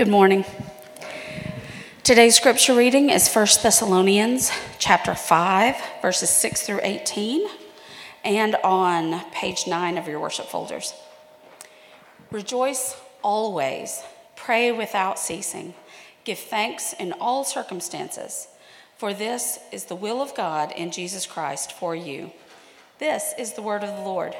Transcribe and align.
Good 0.00 0.08
morning. 0.08 0.46
Today's 2.04 2.34
scripture 2.34 2.74
reading 2.74 3.10
is 3.10 3.28
1 3.28 3.46
Thessalonians 3.62 4.50
chapter 4.78 5.14
5 5.14 5.76
verses 6.00 6.30
6 6.30 6.62
through 6.62 6.80
18 6.82 7.46
and 8.24 8.56
on 8.64 9.20
page 9.30 9.66
9 9.66 9.98
of 9.98 10.08
your 10.08 10.18
worship 10.18 10.46
folders. 10.46 10.94
Rejoice 12.30 12.96
always, 13.20 14.02
pray 14.36 14.72
without 14.72 15.18
ceasing, 15.18 15.74
give 16.24 16.38
thanks 16.38 16.94
in 16.94 17.12
all 17.20 17.44
circumstances, 17.44 18.48
for 18.96 19.12
this 19.12 19.58
is 19.70 19.84
the 19.84 19.94
will 19.94 20.22
of 20.22 20.34
God 20.34 20.72
in 20.72 20.92
Jesus 20.92 21.26
Christ 21.26 21.72
for 21.72 21.94
you. 21.94 22.32
This 23.00 23.34
is 23.38 23.52
the 23.52 23.60
word 23.60 23.84
of 23.84 23.94
the 23.94 24.02
Lord. 24.02 24.34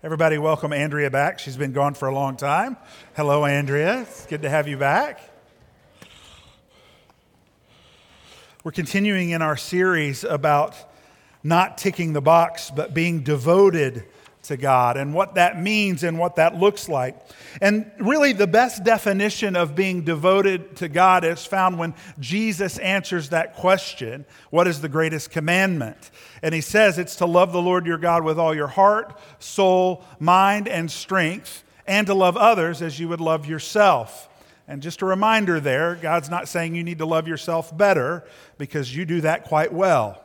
Everybody, 0.00 0.38
welcome 0.38 0.72
Andrea 0.72 1.10
back. 1.10 1.40
She's 1.40 1.56
been 1.56 1.72
gone 1.72 1.94
for 1.94 2.06
a 2.06 2.14
long 2.14 2.36
time. 2.36 2.76
Hello, 3.16 3.44
Andrea. 3.44 4.02
It's 4.02 4.26
good 4.26 4.42
to 4.42 4.48
have 4.48 4.68
you 4.68 4.76
back. 4.76 5.20
We're 8.62 8.70
continuing 8.70 9.30
in 9.30 9.42
our 9.42 9.56
series 9.56 10.22
about 10.22 10.76
not 11.42 11.78
ticking 11.78 12.12
the 12.12 12.20
box, 12.20 12.70
but 12.70 12.94
being 12.94 13.24
devoted 13.24 14.04
to 14.48 14.56
God 14.56 14.96
and 14.96 15.14
what 15.14 15.36
that 15.36 15.60
means 15.60 16.02
and 16.02 16.18
what 16.18 16.36
that 16.36 16.56
looks 16.56 16.88
like. 16.88 17.16
And 17.62 17.90
really, 17.98 18.32
the 18.32 18.46
best 18.46 18.84
definition 18.84 19.56
of 19.56 19.74
being 19.74 20.02
devoted 20.02 20.76
to 20.76 20.88
God 20.88 21.24
is 21.24 21.46
found 21.46 21.78
when 21.78 21.94
Jesus 22.18 22.78
answers 22.78 23.30
that 23.30 23.54
question 23.54 24.26
What 24.50 24.66
is 24.66 24.80
the 24.80 24.88
greatest 24.88 25.30
commandment? 25.30 26.10
And 26.42 26.54
he 26.54 26.60
says 26.60 26.98
it's 26.98 27.16
to 27.16 27.26
love 27.26 27.52
the 27.52 27.62
Lord 27.62 27.86
your 27.86 27.98
God 27.98 28.24
with 28.24 28.38
all 28.38 28.54
your 28.54 28.68
heart, 28.68 29.18
soul, 29.38 30.04
mind, 30.18 30.68
and 30.68 30.90
strength, 30.90 31.64
and 31.86 32.06
to 32.06 32.14
love 32.14 32.36
others 32.36 32.82
as 32.82 32.98
you 32.98 33.08
would 33.08 33.20
love 33.20 33.46
yourself. 33.46 34.28
And 34.66 34.82
just 34.82 35.00
a 35.00 35.06
reminder 35.06 35.60
there, 35.60 35.94
God's 35.94 36.28
not 36.28 36.46
saying 36.46 36.74
you 36.74 36.84
need 36.84 36.98
to 36.98 37.06
love 37.06 37.26
yourself 37.26 37.74
better 37.74 38.24
because 38.58 38.94
you 38.94 39.06
do 39.06 39.22
that 39.22 39.44
quite 39.44 39.72
well. 39.72 40.22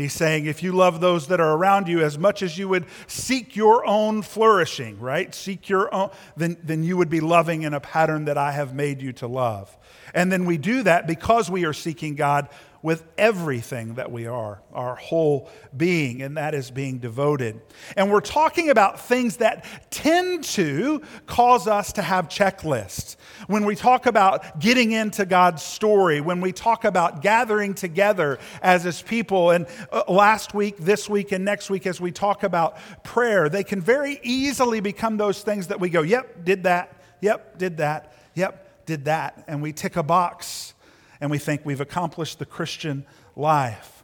He's 0.00 0.12
saying, 0.12 0.46
if 0.46 0.62
you 0.62 0.72
love 0.72 1.00
those 1.00 1.28
that 1.28 1.40
are 1.40 1.52
around 1.52 1.86
you 1.88 2.00
as 2.00 2.18
much 2.18 2.42
as 2.42 2.56
you 2.56 2.68
would 2.68 2.86
seek 3.06 3.54
your 3.54 3.86
own 3.86 4.22
flourishing, 4.22 4.98
right? 4.98 5.34
Seek 5.34 5.68
your 5.68 5.92
own, 5.94 6.10
then, 6.36 6.56
then 6.62 6.82
you 6.82 6.96
would 6.96 7.10
be 7.10 7.20
loving 7.20 7.62
in 7.62 7.74
a 7.74 7.80
pattern 7.80 8.24
that 8.24 8.38
I 8.38 8.52
have 8.52 8.74
made 8.74 9.02
you 9.02 9.12
to 9.14 9.26
love. 9.26 9.76
And 10.14 10.32
then 10.32 10.44
we 10.46 10.56
do 10.56 10.82
that 10.82 11.06
because 11.06 11.50
we 11.50 11.64
are 11.64 11.72
seeking 11.72 12.14
God 12.14 12.48
with 12.82 13.04
everything 13.18 13.94
that 13.94 14.10
we 14.10 14.26
are, 14.26 14.62
our 14.72 14.96
whole 14.96 15.50
being, 15.76 16.22
and 16.22 16.36
that 16.36 16.54
is 16.54 16.70
being 16.70 16.98
devoted. 16.98 17.60
And 17.96 18.10
we're 18.10 18.22
talking 18.22 18.70
about 18.70 19.00
things 19.00 19.36
that 19.38 19.66
tend 19.90 20.44
to 20.44 21.02
cause 21.26 21.66
us 21.66 21.92
to 21.94 22.02
have 22.02 22.28
checklists. 22.28 23.16
When 23.48 23.66
we 23.66 23.76
talk 23.76 24.06
about 24.06 24.60
getting 24.60 24.92
into 24.92 25.26
God's 25.26 25.62
story, 25.62 26.22
when 26.22 26.40
we 26.40 26.52
talk 26.52 26.84
about 26.84 27.20
gathering 27.20 27.74
together 27.74 28.38
as 28.62 28.84
His 28.84 29.02
people, 29.02 29.50
and 29.50 29.66
uh, 29.92 30.04
last 30.08 30.54
week, 30.54 30.78
this 30.78 31.08
week, 31.08 31.32
and 31.32 31.44
next 31.44 31.68
week, 31.68 31.86
as 31.86 32.00
we 32.00 32.10
talk 32.10 32.44
about 32.44 32.78
prayer, 33.04 33.50
they 33.50 33.64
can 33.64 33.80
very 33.80 34.18
easily 34.22 34.80
become 34.80 35.18
those 35.18 35.42
things 35.42 35.66
that 35.66 35.80
we 35.80 35.90
go, 35.90 36.00
yep, 36.00 36.44
did 36.44 36.62
that, 36.62 36.96
yep, 37.20 37.58
did 37.58 37.76
that, 37.76 38.14
yep, 38.34 38.86
did 38.86 39.04
that, 39.04 39.44
and 39.46 39.60
we 39.60 39.72
tick 39.72 39.96
a 39.96 40.02
box 40.02 40.72
and 41.20 41.30
we 41.30 41.38
think 41.38 41.62
we've 41.64 41.80
accomplished 41.80 42.38
the 42.38 42.46
Christian 42.46 43.04
life. 43.36 44.00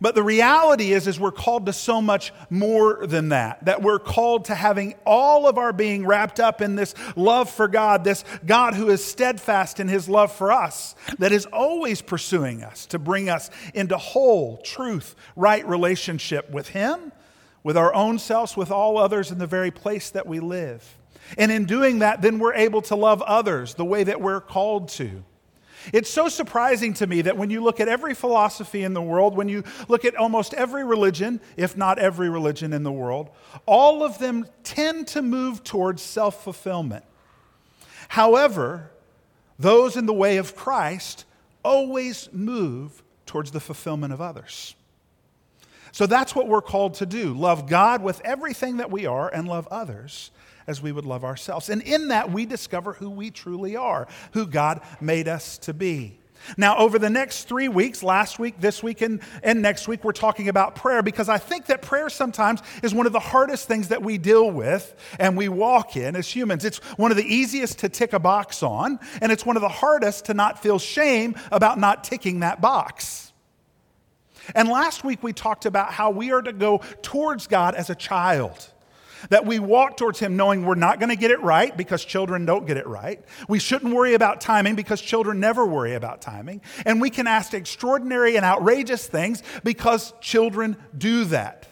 But 0.00 0.14
the 0.14 0.22
reality 0.22 0.92
is, 0.92 1.06
is 1.06 1.20
we're 1.20 1.30
called 1.30 1.66
to 1.66 1.72
so 1.72 2.02
much 2.02 2.32
more 2.50 3.06
than 3.06 3.28
that. 3.28 3.64
That 3.64 3.82
we're 3.82 4.00
called 4.00 4.46
to 4.46 4.54
having 4.54 4.94
all 5.06 5.46
of 5.46 5.56
our 5.56 5.72
being 5.72 6.04
wrapped 6.04 6.40
up 6.40 6.60
in 6.60 6.74
this 6.74 6.94
love 7.16 7.48
for 7.48 7.68
God, 7.68 8.02
this 8.02 8.24
God 8.44 8.74
who 8.74 8.90
is 8.90 9.04
steadfast 9.04 9.78
in 9.78 9.88
his 9.88 10.08
love 10.08 10.32
for 10.32 10.50
us, 10.50 10.94
that 11.18 11.32
is 11.32 11.46
always 11.46 12.02
pursuing 12.02 12.62
us 12.62 12.86
to 12.86 12.98
bring 12.98 13.28
us 13.28 13.50
into 13.72 13.96
whole, 13.96 14.58
truth, 14.58 15.14
right 15.36 15.66
relationship 15.66 16.50
with 16.50 16.70
him, 16.70 17.12
with 17.62 17.76
our 17.76 17.94
own 17.94 18.18
selves, 18.18 18.56
with 18.56 18.70
all 18.70 18.98
others 18.98 19.30
in 19.30 19.38
the 19.38 19.46
very 19.46 19.70
place 19.70 20.10
that 20.10 20.26
we 20.26 20.40
live. 20.40 20.98
And 21.38 21.50
in 21.50 21.64
doing 21.64 22.00
that, 22.00 22.20
then 22.20 22.38
we're 22.38 22.54
able 22.54 22.82
to 22.82 22.96
love 22.96 23.22
others 23.22 23.74
the 23.74 23.84
way 23.84 24.04
that 24.04 24.20
we're 24.20 24.40
called 24.40 24.88
to. 24.90 25.24
It's 25.92 26.10
so 26.10 26.28
surprising 26.28 26.94
to 26.94 27.06
me 27.06 27.22
that 27.22 27.36
when 27.36 27.50
you 27.50 27.62
look 27.62 27.80
at 27.80 27.88
every 27.88 28.14
philosophy 28.14 28.82
in 28.82 28.94
the 28.94 29.02
world, 29.02 29.36
when 29.36 29.48
you 29.48 29.64
look 29.88 30.04
at 30.04 30.16
almost 30.16 30.54
every 30.54 30.84
religion, 30.84 31.40
if 31.56 31.76
not 31.76 31.98
every 31.98 32.28
religion 32.28 32.72
in 32.72 32.82
the 32.82 32.92
world, 32.92 33.30
all 33.66 34.02
of 34.02 34.18
them 34.18 34.46
tend 34.62 35.08
to 35.08 35.22
move 35.22 35.62
towards 35.64 36.02
self 36.02 36.42
fulfillment. 36.42 37.04
However, 38.08 38.90
those 39.58 39.96
in 39.96 40.06
the 40.06 40.14
way 40.14 40.36
of 40.38 40.56
Christ 40.56 41.24
always 41.64 42.28
move 42.32 43.02
towards 43.26 43.50
the 43.50 43.60
fulfillment 43.60 44.12
of 44.12 44.20
others. 44.20 44.74
So 45.92 46.06
that's 46.06 46.34
what 46.34 46.48
we're 46.48 46.62
called 46.62 46.94
to 46.94 47.06
do 47.06 47.34
love 47.34 47.68
God 47.68 48.02
with 48.02 48.20
everything 48.22 48.78
that 48.78 48.90
we 48.90 49.06
are 49.06 49.28
and 49.28 49.46
love 49.46 49.68
others 49.70 50.30
as 50.66 50.82
we 50.82 50.92
would 50.92 51.04
love 51.04 51.24
ourselves. 51.24 51.68
And 51.68 51.82
in 51.82 52.08
that, 52.08 52.30
we 52.30 52.46
discover 52.46 52.94
who 52.94 53.10
we 53.10 53.30
truly 53.30 53.76
are, 53.76 54.08
who 54.32 54.46
God 54.46 54.80
made 55.00 55.28
us 55.28 55.58
to 55.58 55.74
be. 55.74 56.18
Now, 56.56 56.76
over 56.76 56.98
the 56.98 57.10
next 57.10 57.44
three 57.44 57.68
weeks, 57.68 58.02
last 58.02 58.38
week, 58.38 58.60
this 58.60 58.82
week, 58.82 59.00
and, 59.00 59.20
and 59.42 59.62
next 59.62 59.88
week, 59.88 60.04
we're 60.04 60.12
talking 60.12 60.48
about 60.48 60.74
prayer 60.74 61.02
because 61.02 61.28
I 61.28 61.38
think 61.38 61.66
that 61.66 61.82
prayer 61.82 62.08
sometimes 62.08 62.60
is 62.82 62.94
one 62.94 63.06
of 63.06 63.12
the 63.12 63.20
hardest 63.20 63.66
things 63.66 63.88
that 63.88 64.02
we 64.02 64.18
deal 64.18 64.50
with 64.50 64.94
and 65.18 65.36
we 65.36 65.48
walk 65.48 65.96
in 65.96 66.16
as 66.16 66.28
humans. 66.28 66.64
It's 66.64 66.78
one 66.98 67.10
of 67.10 67.16
the 67.16 67.24
easiest 67.24 67.78
to 67.80 67.88
tick 67.88 68.12
a 68.12 68.18
box 68.18 68.62
on, 68.62 68.98
and 69.22 69.32
it's 69.32 69.46
one 69.46 69.56
of 69.56 69.62
the 69.62 69.68
hardest 69.68 70.26
to 70.26 70.34
not 70.34 70.62
feel 70.62 70.78
shame 70.78 71.34
about 71.50 71.78
not 71.78 72.04
ticking 72.04 72.40
that 72.40 72.60
box. 72.60 73.32
And 74.54 74.68
last 74.68 75.04
week, 75.04 75.22
we 75.22 75.32
talked 75.32 75.64
about 75.64 75.92
how 75.92 76.10
we 76.10 76.32
are 76.32 76.42
to 76.42 76.52
go 76.52 76.82
towards 77.00 77.46
God 77.46 77.74
as 77.74 77.88
a 77.88 77.94
child. 77.94 78.70
That 79.30 79.46
we 79.46 79.58
walk 79.58 79.96
towards 79.96 80.18
Him 80.18 80.36
knowing 80.36 80.64
we're 80.64 80.74
not 80.74 81.00
going 81.00 81.10
to 81.10 81.16
get 81.16 81.30
it 81.30 81.40
right 81.42 81.76
because 81.76 82.04
children 82.04 82.44
don't 82.44 82.66
get 82.66 82.76
it 82.76 82.86
right. 82.86 83.24
We 83.48 83.58
shouldn't 83.58 83.94
worry 83.94 84.14
about 84.14 84.40
timing 84.40 84.74
because 84.74 85.00
children 85.00 85.40
never 85.40 85.64
worry 85.64 85.94
about 85.94 86.20
timing. 86.20 86.60
And 86.84 87.00
we 87.00 87.10
can 87.10 87.26
ask 87.26 87.54
extraordinary 87.54 88.36
and 88.36 88.44
outrageous 88.44 89.06
things 89.06 89.42
because 89.62 90.12
children 90.20 90.76
do 90.96 91.24
that. 91.26 91.68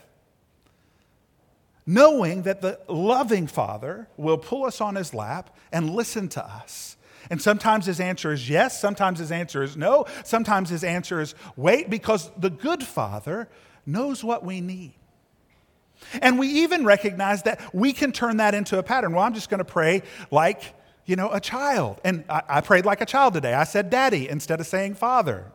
Knowing 1.84 2.42
that 2.42 2.60
the 2.62 2.78
loving 2.88 3.46
Father 3.46 4.08
will 4.16 4.38
pull 4.38 4.64
us 4.64 4.80
on 4.80 4.94
His 4.94 5.12
lap 5.12 5.56
and 5.72 5.90
listen 5.90 6.28
to 6.30 6.44
us. 6.44 6.96
And 7.30 7.40
sometimes 7.40 7.86
his 7.86 8.00
answer 8.00 8.32
is 8.32 8.48
yes, 8.48 8.80
sometimes 8.80 9.18
his 9.18 9.32
answer 9.32 9.62
is 9.62 9.76
no, 9.76 10.06
sometimes 10.24 10.70
his 10.70 10.84
answer 10.84 11.20
is 11.20 11.34
wait, 11.56 11.88
because 11.88 12.30
the 12.36 12.50
good 12.50 12.82
Father 12.82 13.48
knows 13.86 14.22
what 14.24 14.44
we 14.44 14.60
need. 14.60 14.94
And 16.20 16.38
we 16.38 16.48
even 16.48 16.84
recognize 16.84 17.42
that 17.44 17.74
we 17.74 17.92
can 17.92 18.12
turn 18.12 18.38
that 18.38 18.54
into 18.54 18.78
a 18.78 18.82
pattern. 18.82 19.12
Well, 19.12 19.24
I'm 19.24 19.34
just 19.34 19.50
going 19.50 19.58
to 19.58 19.64
pray 19.64 20.02
like, 20.30 20.74
you 21.06 21.16
know, 21.16 21.30
a 21.30 21.40
child. 21.40 22.00
And 22.04 22.24
I, 22.28 22.42
I, 22.48 22.60
prayed 22.60 22.84
like 22.84 23.00
a 23.00 23.06
child 23.06 23.34
today. 23.34 23.54
I 23.54 23.64
said 23.64 23.90
daddy 23.90 24.28
instead 24.28 24.60
of 24.60 24.66
saying 24.66 24.94
father. 24.94 25.50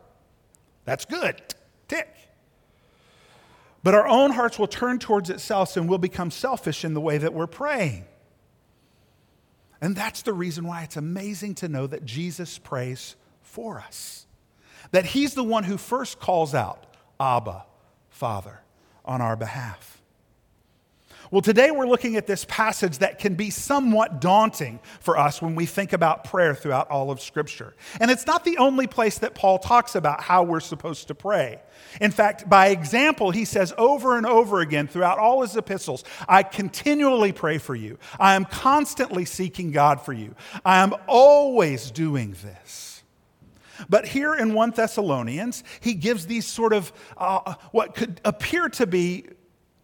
That's 0.84 1.04
good. 1.04 1.40
Tick. 1.86 2.08
But 3.82 3.94
our 3.94 4.08
own 4.08 4.32
hearts 4.32 4.58
will 4.58 4.66
turn 4.66 4.98
towards 4.98 5.30
itself 5.30 5.76
and 5.76 5.88
we'll 5.88 5.98
become 5.98 6.30
selfish 6.30 6.84
in 6.84 6.94
the 6.94 7.00
way 7.00 7.18
that 7.18 7.32
we're 7.32 7.46
praying. 7.46 8.04
And 9.80 9.94
that's 9.94 10.22
the 10.22 10.32
reason 10.32 10.66
why 10.66 10.82
it's 10.82 10.96
amazing 10.96 11.54
to 11.56 11.68
know 11.68 11.86
that 11.86 12.04
Jesus 12.04 12.58
prays 12.58 13.16
for 13.42 13.78
us. 13.80 14.26
That 14.90 15.06
he's 15.06 15.34
the 15.34 15.44
one 15.44 15.64
who 15.64 15.76
first 15.76 16.18
calls 16.18 16.54
out, 16.54 16.86
Abba, 17.20 17.64
Father, 18.10 18.60
on 19.04 19.20
our 19.20 19.36
behalf. 19.36 19.97
Well, 21.30 21.42
today 21.42 21.70
we're 21.70 21.86
looking 21.86 22.16
at 22.16 22.26
this 22.26 22.46
passage 22.46 22.98
that 22.98 23.18
can 23.18 23.34
be 23.34 23.50
somewhat 23.50 24.18
daunting 24.18 24.80
for 25.00 25.18
us 25.18 25.42
when 25.42 25.54
we 25.54 25.66
think 25.66 25.92
about 25.92 26.24
prayer 26.24 26.54
throughout 26.54 26.90
all 26.90 27.10
of 27.10 27.20
Scripture. 27.20 27.74
And 28.00 28.10
it's 28.10 28.26
not 28.26 28.44
the 28.44 28.56
only 28.56 28.86
place 28.86 29.18
that 29.18 29.34
Paul 29.34 29.58
talks 29.58 29.94
about 29.94 30.22
how 30.22 30.42
we're 30.42 30.60
supposed 30.60 31.08
to 31.08 31.14
pray. 31.14 31.60
In 32.00 32.12
fact, 32.12 32.48
by 32.48 32.68
example, 32.68 33.30
he 33.30 33.44
says 33.44 33.74
over 33.76 34.16
and 34.16 34.24
over 34.24 34.60
again 34.60 34.88
throughout 34.88 35.18
all 35.18 35.42
his 35.42 35.54
epistles, 35.54 36.02
I 36.26 36.42
continually 36.42 37.32
pray 37.32 37.58
for 37.58 37.74
you. 37.74 37.98
I 38.18 38.34
am 38.34 38.46
constantly 38.46 39.26
seeking 39.26 39.70
God 39.70 40.00
for 40.00 40.14
you. 40.14 40.34
I 40.64 40.78
am 40.78 40.94
always 41.06 41.90
doing 41.90 42.34
this. 42.42 43.02
But 43.88 44.06
here 44.06 44.34
in 44.34 44.54
1 44.54 44.70
Thessalonians, 44.70 45.62
he 45.80 45.92
gives 45.92 46.26
these 46.26 46.46
sort 46.46 46.72
of 46.72 46.90
uh, 47.18 47.54
what 47.70 47.94
could 47.94 48.20
appear 48.24 48.70
to 48.70 48.86
be 48.86 49.26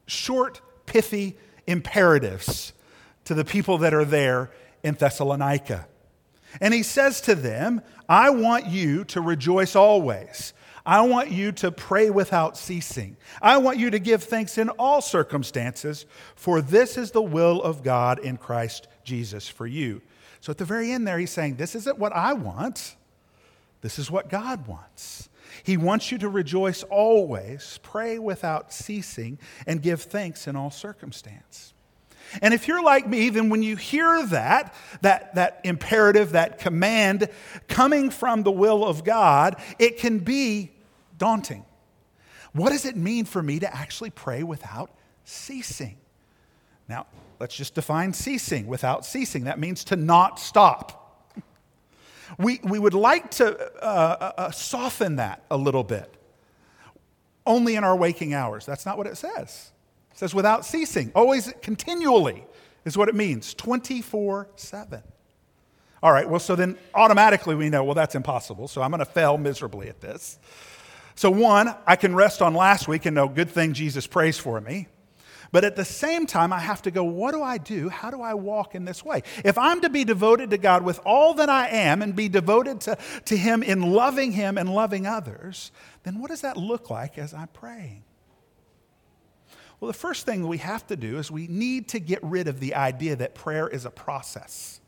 short 0.07 0.63
pithy 0.87 1.37
imperatives 1.67 2.73
to 3.25 3.35
the 3.35 3.45
people 3.45 3.79
that 3.79 3.95
are 3.95 4.05
there 4.05 4.51
in 4.83 4.95
Thessalonica. 4.95 5.87
And 6.61 6.73
he 6.73 6.83
says 6.83 7.21
to 7.23 7.35
them, 7.35 7.81
I 8.09 8.31
want 8.31 8.67
you 8.67 9.05
to 9.05 9.21
rejoice 9.21 9.75
always. 9.75 10.53
I 10.87 11.01
want 11.03 11.31
you 11.31 11.51
to 11.53 11.73
pray 11.73 12.11
without 12.11 12.59
ceasing. 12.59 13.17
I 13.41 13.57
want 13.57 13.79
you 13.79 13.91
to 13.91 13.99
give 13.99 14.23
thanks 14.23 14.59
in 14.59 14.69
all 14.71 15.01
circumstances, 15.01 16.05
for 16.35 16.61
this 16.61 16.99
is 16.99 17.11
the 17.11 17.23
will 17.23 17.63
of 17.63 17.83
God 17.83 18.19
in 18.19 18.37
Christ 18.37 18.89
Jesus 19.03 19.49
for 19.49 19.67
you. 19.67 20.03
So 20.41 20.51
at 20.51 20.59
the 20.59 20.67
very 20.67 20.93
end 20.93 21.09
there, 21.09 21.19
he's 21.19 21.31
saying, 21.31 21.57
This 21.57 21.75
isn't 21.75 21.99
what 21.99 22.13
I 22.13 22.35
want, 22.35 22.97
this 23.81 23.99
is 23.99 24.11
what 24.11 24.29
God 24.29 24.67
wants. 24.67 25.31
He 25.63 25.77
wants 25.77 26.11
you 26.11 26.19
to 26.19 26.29
rejoice 26.29 26.83
always, 26.85 27.79
pray 27.83 28.19
without 28.19 28.73
ceasing, 28.73 29.39
and 29.67 29.81
give 29.81 30.03
thanks 30.03 30.47
in 30.47 30.57
all 30.57 30.71
circumstance. 30.71 31.75
And 32.43 32.53
if 32.55 32.67
you're 32.67 32.83
like 32.83 33.07
me, 33.07 33.29
then 33.29 33.49
when 33.49 33.63
you 33.63 33.77
hear 33.77 34.27
that, 34.27 34.75
that, 35.03 35.35
that 35.35 35.61
imperative, 35.65 36.33
that 36.33 36.59
command 36.59 37.29
coming 37.69 38.11
from 38.11 38.43
the 38.43 38.51
will 38.51 38.85
of 38.85 39.05
God, 39.05 39.57
it 39.79 39.99
can 39.99 40.19
be 40.19 40.73
daunting. 41.19 41.65
What 42.53 42.71
does 42.71 42.85
it 42.85 42.97
mean 42.97 43.25
for 43.25 43.43
me 43.43 43.59
to 43.61 43.75
actually 43.75 44.11
pray 44.11 44.43
without 44.43 44.91
ceasing? 45.25 45.97
Now, 46.89 47.07
let's 47.41 47.55
just 47.55 47.75
define 47.75 48.13
ceasing 48.13 48.67
without 48.67 49.05
ceasing. 49.05 49.45
That 49.45 49.59
means 49.59 49.85
to 49.85 49.97
not 49.97 50.39
stop. 50.39 51.04
We, 52.39 52.61
we 52.63 52.79
would 52.79 52.95
like 52.95 53.31
to 53.33 53.59
uh, 53.83 53.87
uh, 53.87 54.33
uh, 54.37 54.51
soften 54.51 55.17
that 55.17 55.45
a 55.51 55.57
little 55.57 55.85
bit. 55.85 56.13
Only 57.47 57.77
in 57.77 57.85
our 57.85 57.97
waking 57.97 58.35
hours. 58.35 58.65
That's 58.65 58.87
not 58.87 58.97
what 58.97 59.07
it 59.07 59.17
says. 59.17 59.73
It 60.13 60.19
says 60.19 60.35
without 60.35 60.65
ceasing, 60.65 61.13
always, 61.15 61.53
continually 61.61 62.45
is 62.85 62.97
what 62.97 63.09
it 63.09 63.15
means 63.15 63.55
24 63.55 64.49
7. 64.57 65.03
All 66.03 66.13
right, 66.13 66.29
well, 66.29 66.41
so 66.41 66.55
then 66.55 66.77
automatically 66.95 67.55
we 67.55 67.71
know, 67.71 67.83
well, 67.83 67.95
that's 67.95 68.15
impossible. 68.15 68.69
So 68.69 68.83
I'm 68.83 68.91
going 68.91 68.99
to 68.99 69.07
fail 69.07 69.39
miserably 69.39 69.89
at 69.89 70.01
this. 70.03 70.39
So, 71.17 71.31
one, 71.31 71.75
I 71.87 71.97
can 71.97 72.15
rest 72.15 72.43
on 72.43 72.55
last 72.55 72.89
week 72.89 73.07
and 73.07 73.15
know 73.15 73.29
good 73.29 73.49
thing 73.49 73.73
Jesus 73.73 74.07
prays 74.07 74.37
for 74.37 74.61
me. 74.61 74.89
But 75.55 75.63
at 75.63 75.77
the 75.77 75.85
same 75.85 76.27
time, 76.27 76.53
I 76.53 76.59
have 76.59 76.83
to 76.83 76.91
go, 76.91 77.05
what 77.05 77.31
do 77.31 77.41
I 77.41 77.59
do? 77.59 77.89
How 77.89 78.11
do 78.11 78.21
I 78.21 78.35
walk 78.35 78.75
in 78.75 78.87
this 78.87 79.05
way? 79.05 79.23
If 79.45 79.57
I'm 79.57 79.83
to 79.83 79.89
be 79.89 80.03
devoted 80.03 80.51
to 80.51 80.59
God 80.59 80.83
with 80.83 80.99
all 81.07 81.35
that 81.35 81.49
I 81.49 81.69
am 81.69 82.03
and 82.03 82.17
be 82.17 82.29
devoted 82.29 82.81
to, 82.81 82.99
to 83.27 83.37
Him 83.37 83.63
in 83.63 83.93
loving 83.93 84.33
Him 84.33 84.59
and 84.59 84.69
loving 84.69 85.07
others, 85.07 85.71
then 86.03 86.19
what 86.19 86.31
does 86.31 86.41
that 86.41 86.57
look 86.57 86.91
like 86.91 87.19
as 87.19 87.33
I'm 87.33 87.47
praying? 87.47 88.03
Well, 89.79 89.87
the 89.87 89.97
first 89.97 90.27
thing 90.27 90.49
we 90.49 90.59
have 90.59 90.89
to 90.89 90.97
do 90.97 91.19
is 91.19 91.31
we 91.31 91.47
need 91.47 91.87
to 91.91 92.01
get 92.01 92.19
rid 92.25 92.49
of 92.49 92.59
the 92.59 92.75
idea 92.75 93.15
that 93.15 93.37
prayer 93.37 93.69
is 93.69 93.85
a 93.85 93.91
process, 93.93 94.81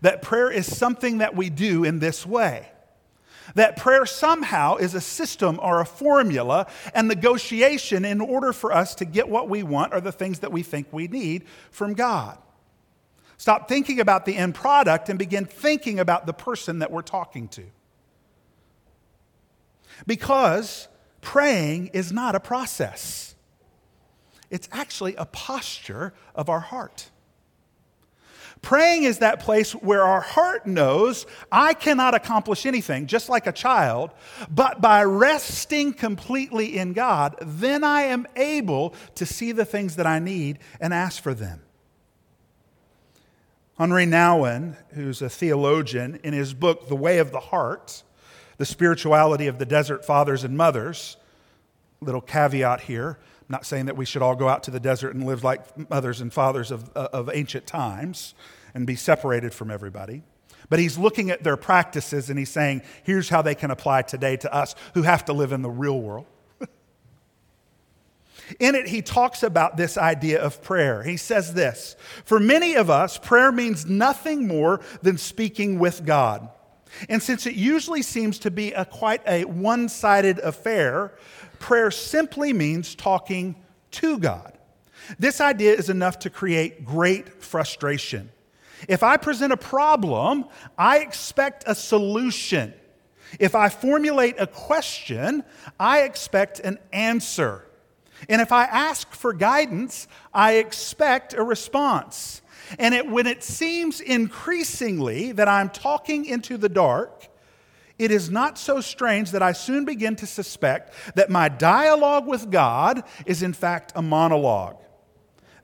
that 0.00 0.22
prayer 0.22 0.50
is 0.50 0.64
something 0.78 1.18
that 1.18 1.36
we 1.36 1.50
do 1.50 1.84
in 1.84 1.98
this 1.98 2.24
way. 2.24 2.70
That 3.54 3.76
prayer 3.76 4.06
somehow 4.06 4.76
is 4.76 4.94
a 4.94 5.00
system 5.00 5.58
or 5.62 5.80
a 5.80 5.86
formula 5.86 6.66
and 6.94 7.08
negotiation 7.08 8.04
in 8.04 8.20
order 8.20 8.52
for 8.52 8.72
us 8.72 8.94
to 8.96 9.04
get 9.04 9.28
what 9.28 9.48
we 9.48 9.62
want 9.62 9.94
or 9.94 10.00
the 10.00 10.12
things 10.12 10.40
that 10.40 10.52
we 10.52 10.62
think 10.62 10.92
we 10.92 11.08
need 11.08 11.44
from 11.70 11.94
God. 11.94 12.38
Stop 13.36 13.68
thinking 13.68 14.00
about 14.00 14.26
the 14.26 14.36
end 14.36 14.54
product 14.54 15.08
and 15.08 15.18
begin 15.18 15.44
thinking 15.44 16.00
about 16.00 16.26
the 16.26 16.32
person 16.32 16.80
that 16.80 16.90
we're 16.90 17.02
talking 17.02 17.48
to. 17.48 17.64
Because 20.06 20.88
praying 21.20 21.88
is 21.88 22.12
not 22.12 22.34
a 22.34 22.40
process, 22.40 23.34
it's 24.50 24.68
actually 24.72 25.14
a 25.16 25.26
posture 25.26 26.14
of 26.34 26.48
our 26.48 26.60
heart. 26.60 27.10
Praying 28.62 29.04
is 29.04 29.18
that 29.18 29.40
place 29.40 29.72
where 29.72 30.02
our 30.02 30.20
heart 30.20 30.66
knows 30.66 31.26
I 31.52 31.74
cannot 31.74 32.14
accomplish 32.14 32.66
anything, 32.66 33.06
just 33.06 33.28
like 33.28 33.46
a 33.46 33.52
child, 33.52 34.10
but 34.50 34.80
by 34.80 35.04
resting 35.04 35.92
completely 35.92 36.76
in 36.76 36.92
God, 36.92 37.36
then 37.40 37.84
I 37.84 38.02
am 38.02 38.26
able 38.36 38.94
to 39.14 39.26
see 39.26 39.52
the 39.52 39.64
things 39.64 39.96
that 39.96 40.06
I 40.06 40.18
need 40.18 40.58
and 40.80 40.92
ask 40.92 41.22
for 41.22 41.34
them. 41.34 41.62
Henri 43.78 44.06
Nouwen, 44.06 44.76
who's 44.90 45.22
a 45.22 45.28
theologian, 45.28 46.18
in 46.24 46.34
his 46.34 46.52
book, 46.52 46.88
The 46.88 46.96
Way 46.96 47.18
of 47.18 47.30
the 47.30 47.38
Heart, 47.38 48.02
The 48.56 48.66
Spirituality 48.66 49.46
of 49.46 49.58
the 49.58 49.66
Desert 49.66 50.04
Fathers 50.04 50.42
and 50.42 50.56
Mothers, 50.56 51.16
little 52.00 52.20
caveat 52.20 52.82
here. 52.82 53.18
Not 53.48 53.64
saying 53.64 53.86
that 53.86 53.96
we 53.96 54.04
should 54.04 54.22
all 54.22 54.36
go 54.36 54.48
out 54.48 54.62
to 54.64 54.70
the 54.70 54.80
desert 54.80 55.14
and 55.14 55.24
live 55.24 55.42
like 55.42 55.90
mothers 55.90 56.20
and 56.20 56.32
fathers 56.32 56.70
of, 56.70 56.90
uh, 56.94 57.08
of 57.12 57.30
ancient 57.32 57.66
times 57.66 58.34
and 58.74 58.86
be 58.86 58.96
separated 58.96 59.54
from 59.54 59.70
everybody. 59.70 60.22
But 60.68 60.78
he's 60.78 60.98
looking 60.98 61.30
at 61.30 61.42
their 61.42 61.56
practices 61.56 62.28
and 62.28 62.38
he's 62.38 62.50
saying, 62.50 62.82
here's 63.02 63.28
how 63.28 63.42
they 63.42 63.54
can 63.54 63.70
apply 63.70 64.02
today 64.02 64.36
to 64.38 64.52
us 64.52 64.74
who 64.94 65.02
have 65.02 65.24
to 65.26 65.32
live 65.32 65.52
in 65.52 65.62
the 65.62 65.70
real 65.70 65.98
world. 66.00 66.26
in 68.60 68.74
it, 68.74 68.88
he 68.88 69.00
talks 69.00 69.42
about 69.42 69.78
this 69.78 69.96
idea 69.96 70.42
of 70.42 70.62
prayer. 70.62 71.02
He 71.02 71.16
says 71.16 71.54
this 71.54 71.96
For 72.24 72.38
many 72.38 72.74
of 72.74 72.90
us, 72.90 73.16
prayer 73.16 73.50
means 73.50 73.86
nothing 73.86 74.46
more 74.46 74.80
than 75.00 75.16
speaking 75.16 75.78
with 75.78 76.04
God. 76.04 76.50
And 77.08 77.22
since 77.22 77.46
it 77.46 77.54
usually 77.54 78.02
seems 78.02 78.38
to 78.40 78.50
be 78.50 78.72
a 78.72 78.84
quite 78.84 79.22
a 79.26 79.44
one 79.44 79.88
sided 79.88 80.38
affair, 80.38 81.12
prayer 81.58 81.90
simply 81.90 82.52
means 82.52 82.94
talking 82.94 83.56
to 83.92 84.18
God. 84.18 84.52
This 85.18 85.40
idea 85.40 85.74
is 85.74 85.88
enough 85.88 86.18
to 86.20 86.30
create 86.30 86.84
great 86.84 87.42
frustration. 87.42 88.30
If 88.88 89.02
I 89.02 89.16
present 89.16 89.52
a 89.52 89.56
problem, 89.56 90.44
I 90.76 90.98
expect 90.98 91.64
a 91.66 91.74
solution. 91.74 92.74
If 93.38 93.54
I 93.54 93.68
formulate 93.68 94.36
a 94.38 94.46
question, 94.46 95.44
I 95.78 96.02
expect 96.02 96.60
an 96.60 96.78
answer. 96.92 97.64
And 98.28 98.40
if 98.40 98.52
I 98.52 98.64
ask 98.64 99.10
for 99.12 99.32
guidance, 99.32 100.08
I 100.32 100.54
expect 100.54 101.34
a 101.34 101.42
response. 101.42 102.42
And 102.78 102.94
it, 102.94 103.08
when 103.08 103.26
it 103.26 103.42
seems 103.42 104.00
increasingly 104.00 105.32
that 105.32 105.48
I'm 105.48 105.70
talking 105.70 106.26
into 106.26 106.56
the 106.56 106.68
dark, 106.68 107.28
it 107.98 108.10
is 108.10 108.30
not 108.30 108.58
so 108.58 108.80
strange 108.80 109.32
that 109.32 109.42
I 109.42 109.52
soon 109.52 109.84
begin 109.84 110.14
to 110.16 110.26
suspect 110.26 110.94
that 111.16 111.30
my 111.30 111.48
dialogue 111.48 112.26
with 112.26 112.50
God 112.50 113.02
is 113.26 113.42
in 113.42 113.52
fact 113.52 113.92
a 113.96 114.02
monologue. 114.02 114.76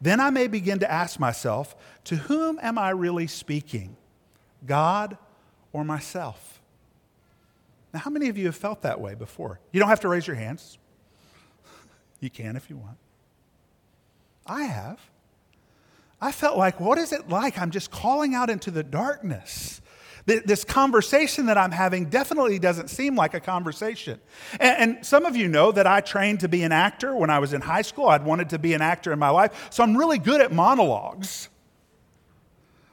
Then 0.00 0.20
I 0.20 0.31
may 0.31 0.48
begin 0.48 0.81
to 0.81 0.90
ask 0.90 1.19
myself, 1.19 1.76
to 2.04 2.16
whom 2.16 2.58
am 2.60 2.76
I 2.76 2.90
really 2.90 3.26
speaking? 3.26 3.96
God 4.66 5.16
or 5.72 5.84
myself? 5.84 6.60
Now, 7.92 8.00
how 8.00 8.10
many 8.10 8.28
of 8.28 8.37
you 8.37 8.46
have 8.46 8.56
felt 8.56 8.82
that 8.82 9.00
way 9.00 9.14
before? 9.14 9.61
You 9.73 9.80
don't 9.80 9.88
have 9.88 10.00
to 10.00 10.09
raise 10.09 10.26
your 10.26 10.37
hands. 10.37 10.78
You 12.20 12.28
can 12.28 12.56
if 12.56 12.68
you 12.68 12.76
want. 12.76 12.99
I 14.47 14.64
have. 14.64 15.00
I 16.20 16.32
felt 16.32 16.59
like, 16.59 16.80
what 16.80 16.99
is 16.99 17.12
it 17.12 17.28
like? 17.28 17.59
I'm 17.59 17.70
just 17.70 17.90
calling 17.90 18.35
out 18.35 18.50
into 18.50 18.70
the 18.70 18.82
darkness. 18.82 19.80
This 20.26 20.64
conversation 20.64 21.47
that 21.47 21.59
I'm 21.59 21.71
having 21.71 22.07
definitely 22.07 22.59
doesn't 22.59 22.88
seem 22.88 23.14
like 23.14 23.35
a 23.35 23.40
conversation. 23.40 24.21
And, 24.59 25.04
some 25.04 25.26
of 25.26 25.37
you 25.37 25.49
know 25.49 25.71
that 25.73 25.87
I 25.87 26.00
trained 26.00 26.40
to 26.40 26.49
be 26.49 26.62
an 26.62 26.73
actor 26.73 27.14
when 27.14 27.28
I 27.28 27.38
was 27.40 27.52
in 27.52 27.61
high 27.61 27.83
school. 27.83 28.09
I'd 28.09 28.25
wanted 28.25 28.49
to 28.50 28.59
be 28.59 28.73
an 28.73 28.81
actor 28.81 29.12
in 29.12 29.19
my 29.19 29.28
life. 29.28 29.69
So 29.71 29.83
I'm 29.83 29.97
really 29.97 30.19
good 30.19 30.40
at 30.40 30.50
monologues. 30.50 31.50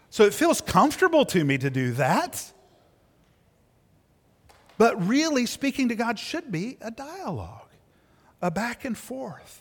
So 0.09 0.25
it 0.25 0.33
feels 0.33 0.59
comfortable 0.59 1.23
to 1.27 1.45
me 1.45 1.57
to 1.57 1.69
do 1.69 1.93
that. 1.93 2.51
But 4.77 5.07
really, 5.07 5.45
speaking 5.45 5.87
to 5.89 5.95
God 5.95 6.19
should 6.19 6.51
be 6.51 6.77
a 6.81 6.91
dialogue, 6.91 7.69
a 8.41 8.51
back 8.51 8.83
and 8.83 8.97
forth. 8.97 9.60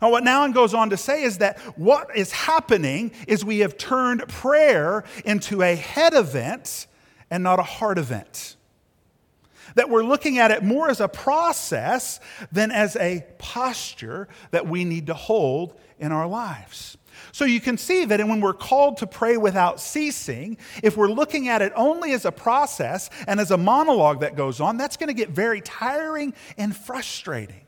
And 0.00 0.10
what 0.10 0.24
Nouwen 0.24 0.52
goes 0.54 0.74
on 0.74 0.90
to 0.90 0.96
say 0.96 1.22
is 1.22 1.38
that 1.38 1.58
what 1.76 2.16
is 2.16 2.32
happening 2.32 3.12
is 3.28 3.44
we 3.44 3.58
have 3.60 3.76
turned 3.76 4.26
prayer 4.28 5.04
into 5.24 5.62
a 5.62 5.74
head 5.74 6.14
event 6.14 6.86
and 7.30 7.42
not 7.42 7.58
a 7.58 7.64
heart 7.64 7.98
event. 7.98 8.56
That 9.74 9.88
we're 9.88 10.04
looking 10.04 10.38
at 10.38 10.50
it 10.50 10.62
more 10.62 10.90
as 10.90 11.00
a 11.00 11.08
process 11.08 12.20
than 12.50 12.70
as 12.70 12.96
a 12.96 13.24
posture 13.38 14.28
that 14.50 14.66
we 14.66 14.84
need 14.84 15.06
to 15.06 15.14
hold 15.14 15.78
in 15.98 16.12
our 16.12 16.26
lives. 16.26 16.98
So 17.30 17.44
you 17.44 17.60
can 17.60 17.78
see 17.78 18.04
that 18.04 18.18
when 18.26 18.40
we're 18.40 18.52
called 18.52 18.98
to 18.98 19.06
pray 19.06 19.36
without 19.36 19.80
ceasing, 19.80 20.58
if 20.82 20.96
we're 20.96 21.08
looking 21.08 21.48
at 21.48 21.62
it 21.62 21.72
only 21.74 22.12
as 22.12 22.24
a 22.24 22.32
process 22.32 23.08
and 23.26 23.40
as 23.40 23.50
a 23.50 23.56
monologue 23.56 24.20
that 24.20 24.36
goes 24.36 24.60
on, 24.60 24.76
that's 24.76 24.96
going 24.96 25.08
to 25.08 25.14
get 25.14 25.30
very 25.30 25.60
tiring 25.60 26.34
and 26.58 26.76
frustrating. 26.76 27.62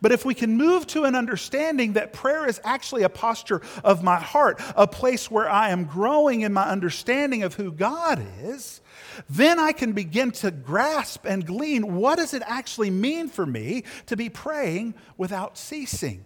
But 0.00 0.12
if 0.12 0.24
we 0.24 0.34
can 0.34 0.56
move 0.56 0.86
to 0.88 1.04
an 1.04 1.14
understanding 1.14 1.94
that 1.94 2.12
prayer 2.12 2.46
is 2.46 2.60
actually 2.64 3.02
a 3.02 3.08
posture 3.08 3.62
of 3.84 4.02
my 4.02 4.16
heart, 4.16 4.60
a 4.76 4.86
place 4.86 5.30
where 5.30 5.48
I 5.48 5.70
am 5.70 5.84
growing 5.84 6.42
in 6.42 6.52
my 6.52 6.68
understanding 6.68 7.42
of 7.42 7.54
who 7.54 7.72
God 7.72 8.24
is, 8.42 8.80
then 9.28 9.58
I 9.58 9.72
can 9.72 9.92
begin 9.92 10.30
to 10.32 10.50
grasp 10.50 11.24
and 11.24 11.46
glean 11.46 11.96
what 11.96 12.16
does 12.16 12.34
it 12.34 12.42
actually 12.46 12.90
mean 12.90 13.28
for 13.28 13.46
me 13.46 13.84
to 14.06 14.16
be 14.16 14.28
praying 14.28 14.94
without 15.16 15.58
ceasing 15.58 16.24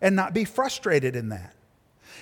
and 0.00 0.16
not 0.16 0.34
be 0.34 0.44
frustrated 0.44 1.16
in 1.16 1.30
that. 1.30 1.54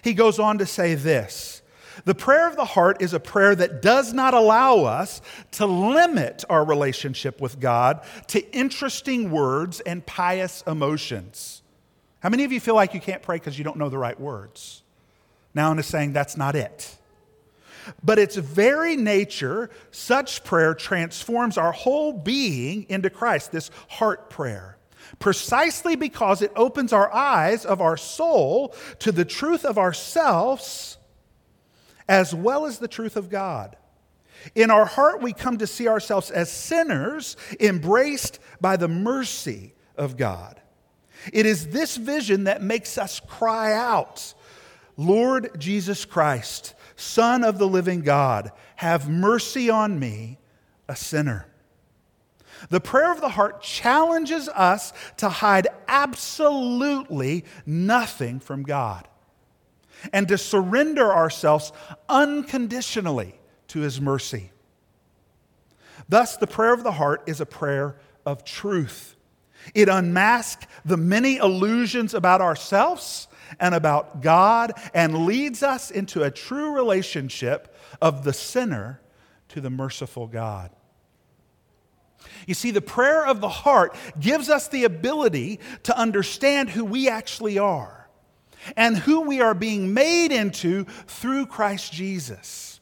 He 0.03 0.15
goes 0.15 0.39
on 0.39 0.59
to 0.59 0.67
say 0.67 0.95
this 0.95 1.62
The 2.05 2.15
prayer 2.15 2.49
of 2.49 2.57
the 2.57 2.65
heart 2.65 3.03
is 3.03 3.13
a 3.13 3.21
prayer 3.21 3.55
that 3.55 3.83
does 3.83 4.13
not 4.13 4.35
allow 4.35 4.85
us 4.85 5.21
to 5.53 5.67
limit 5.67 6.45
our 6.49 6.65
relationship 6.65 7.41
with 7.41 7.61
God 7.61 8.03
to 8.29 8.57
interesting 8.57 9.31
words 9.31 9.81
and 9.81 10.05
pious 10.05 10.63
emotions. 10.67 11.63
How 12.21 12.29
many 12.29 12.45
of 12.45 12.53
you 12.53 12.61
feel 12.61 12.75
like 12.75 12.95
you 12.95 13.01
can't 13.01 13.23
pray 13.23 13.37
because 13.37 13.59
you 13.59 13.65
don't 13.65 13.79
know 13.79 13.89
the 13.89 13.99
right 13.99 14.19
words? 14.19 14.83
Now 15.55 15.71
I'm 15.71 15.83
saying 15.83 16.13
that's 16.13 16.37
not 16.37 16.55
it. 16.55 16.97
But 18.03 18.19
its 18.19 18.37
very 18.37 18.97
nature, 18.97 19.69
such 19.91 20.45
prayer 20.45 20.73
transforms 20.73 21.59
our 21.59 21.73
whole 21.73 22.13
being 22.13 22.87
into 22.89 23.11
Christ, 23.11 23.51
this 23.51 23.71
heart 23.89 24.31
prayer 24.31 24.79
precisely 25.19 25.97
because 25.97 26.43
it 26.43 26.53
opens 26.57 26.93
our 26.93 27.13
eyes 27.13 27.65
of 27.65 27.81
our 27.81 27.97
soul 27.97 28.75
to 28.99 29.13
the 29.13 29.25
truth 29.25 29.65
of 29.65 29.79
ourselves 29.79 30.99
as 32.09 32.35
well 32.35 32.67
as 32.67 32.79
the 32.79 32.89
truth 32.89 33.17
of 33.17 33.31
God. 33.31 33.77
In 34.55 34.71
our 34.71 34.85
heart, 34.85 35.23
we 35.23 35.33
come 35.33 35.59
to 35.59 35.67
see 35.67 35.89
ourselves 35.89 36.31
as 36.31 36.51
sinners 36.51 37.37
embraced 37.61 38.39
by 38.61 38.77
the 38.77 38.89
mercy 38.89 39.75
of 39.97 40.17
God. 40.17 40.61
It 41.33 41.47
is 41.47 41.69
this 41.69 41.97
vision 41.97 42.45
that 42.45 42.63
makes 42.63 42.99
us 42.99 43.21
cry 43.21 43.73
out, 43.73 44.35
Lord 44.97 45.59
Jesus 45.59 46.05
Christ, 46.05 46.75
Son 46.97 47.45
of 47.45 47.59
the 47.59 47.69
living 47.69 48.03
God, 48.03 48.51
have 48.77 49.09
mercy 49.09 49.71
on 49.71 49.99
me, 49.99 50.39
a 50.89 50.97
sinner. 50.97 51.47
The 52.69 52.81
prayer 52.81 53.13
of 53.13 53.21
the 53.21 53.31
heart 53.31 53.63
challenges 53.63 54.49
us 54.49 54.93
to 55.19 55.29
hide 55.29 55.69
absolutely 55.89 57.45
nothing 57.65 58.41
from 58.41 58.63
God 58.63 59.09
and 60.13 60.29
to 60.29 60.39
surrender 60.39 61.13
ourselves 61.13 61.73
unconditionally 62.09 63.35
to 63.69 63.81
His 63.81 64.01
mercy. 64.01 64.51
Thus, 66.09 66.37
the 66.37 66.47
prayer 66.47 66.75
of 66.75 66.85
the 66.85 66.93
heart 66.93 67.23
is 67.27 67.41
a 67.41 67.47
prayer 67.47 67.97
of 68.27 68.45
truth. 68.45 69.17
It 69.75 69.89
unmasks 69.89 70.67
the 70.85 70.97
many 70.97 71.37
illusions 71.37 72.15
about 72.15 72.41
ourselves 72.41 73.29
and 73.61 73.75
about 73.75 74.21
God 74.21 74.73
and 74.95 75.27
leads 75.27 75.63
us 75.63 75.91
into 75.91 76.23
a 76.23 76.31
true 76.31 76.73
relationship 76.75 77.75
of 78.01 78.25
the 78.25 78.33
sinner 78.33 79.01
to 79.49 79.61
the 79.61 79.71
merciful 79.71 80.27
God. 80.27 80.71
You 82.47 82.55
see, 82.55 82.71
the 82.71 82.81
prayer 82.81 83.27
of 83.27 83.41
the 83.41 83.49
heart 83.49 83.95
gives 84.19 84.49
us 84.49 84.69
the 84.69 84.85
ability 84.85 85.61
to 85.85 85.97
understand 85.97 86.71
who 86.71 86.85
we 86.85 87.09
actually 87.09 87.59
are 87.59 88.02
and 88.77 88.99
who 88.99 89.23
we 89.23 89.41
are 89.41 89.55
being 89.55 89.95
made 89.95 90.33
into 90.33 90.85
through 91.07 91.47
Christ 91.47 91.93
Jesus. 91.93 92.81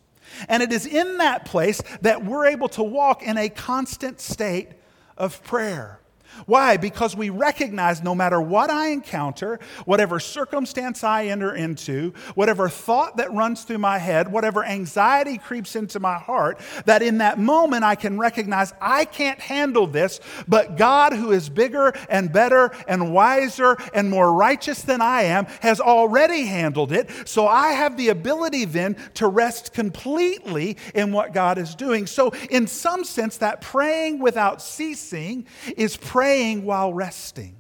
And 0.49 0.63
it 0.63 0.73
is 0.73 0.87
in 0.87 1.19
that 1.19 1.45
place 1.45 1.83
that 2.01 2.25
we're 2.25 2.47
able 2.47 2.69
to 2.71 2.83
walk 2.83 3.23
in 3.23 3.37
a 3.37 3.49
constant 3.49 4.21
state 4.21 4.69
of 5.17 5.43
prayer. 5.43 6.00
Why? 6.47 6.77
Because 6.77 7.17
we 7.17 7.31
recognize 7.31 8.03
no 8.03 8.15
matter 8.15 8.41
what 8.41 8.71
I 8.71 8.89
encounter, 8.89 9.59
whatever 9.85 10.21
circumstance 10.21 11.05
I 11.05 11.27
enter 11.27 11.55
into, 11.55 12.13
whatever 12.35 12.69
thought 12.69 13.17
that 13.17 13.33
runs 13.33 13.65
through 13.65 13.79
my 13.79 13.99
head, 13.99 14.31
whatever 14.31 14.65
anxiety 14.65 15.39
creeps 15.39 15.77
into 15.77 16.01
my 16.01 16.19
heart, 16.19 16.61
that 16.87 17.03
in 17.03 17.19
that 17.19 17.39
moment 17.39 17.85
I 17.85 17.95
can 17.95 18.19
recognize 18.19 18.73
I 18.81 19.05
can't 19.05 19.41
handle 19.41 19.87
this, 19.87 20.21
but 20.49 20.77
God, 20.77 21.13
who 21.13 21.33
is 21.33 21.49
bigger 21.49 21.93
and 22.09 22.33
better 22.33 22.71
and 22.89 23.13
wiser 23.13 23.77
and 23.93 24.09
more 24.11 24.33
righteous 24.33 24.83
than 24.83 25.01
I 25.01 25.23
am, 25.23 25.47
has 25.61 25.81
already 25.81 26.47
handled 26.47 26.93
it. 26.93 27.11
So 27.29 27.47
I 27.47 27.73
have 27.73 27.97
the 27.97 28.09
ability 28.09 28.65
then 28.65 28.97
to 29.15 29.27
rest 29.27 29.73
completely 29.73 30.77
in 30.95 31.13
what 31.13 31.33
God 31.33 31.59
is 31.59 31.75
doing. 31.75 32.07
So, 32.07 32.31
in 32.51 32.67
some 32.67 33.05
sense, 33.05 33.39
that 33.39 33.61
praying 33.61 34.21
without 34.21 34.63
ceasing 34.63 35.47
is 35.77 35.97
praying 35.97 36.20
praying 36.21 36.67
while 36.67 36.93
resting. 36.93 37.57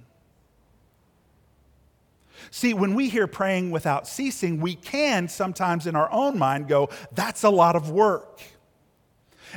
See, 2.51 2.75
when 2.75 2.95
we 2.95 3.09
hear 3.09 3.27
praying 3.27 3.71
without 3.71 4.07
ceasing, 4.07 4.61
we 4.61 4.75
can 4.75 5.29
sometimes 5.29 5.87
in 5.87 5.97
our 5.97 6.13
own 6.13 6.39
mind 6.39 6.69
go, 6.69 6.91
that's 7.13 7.43
a 7.43 7.49
lot 7.49 7.75
of 7.75 7.91
work. 7.91 8.43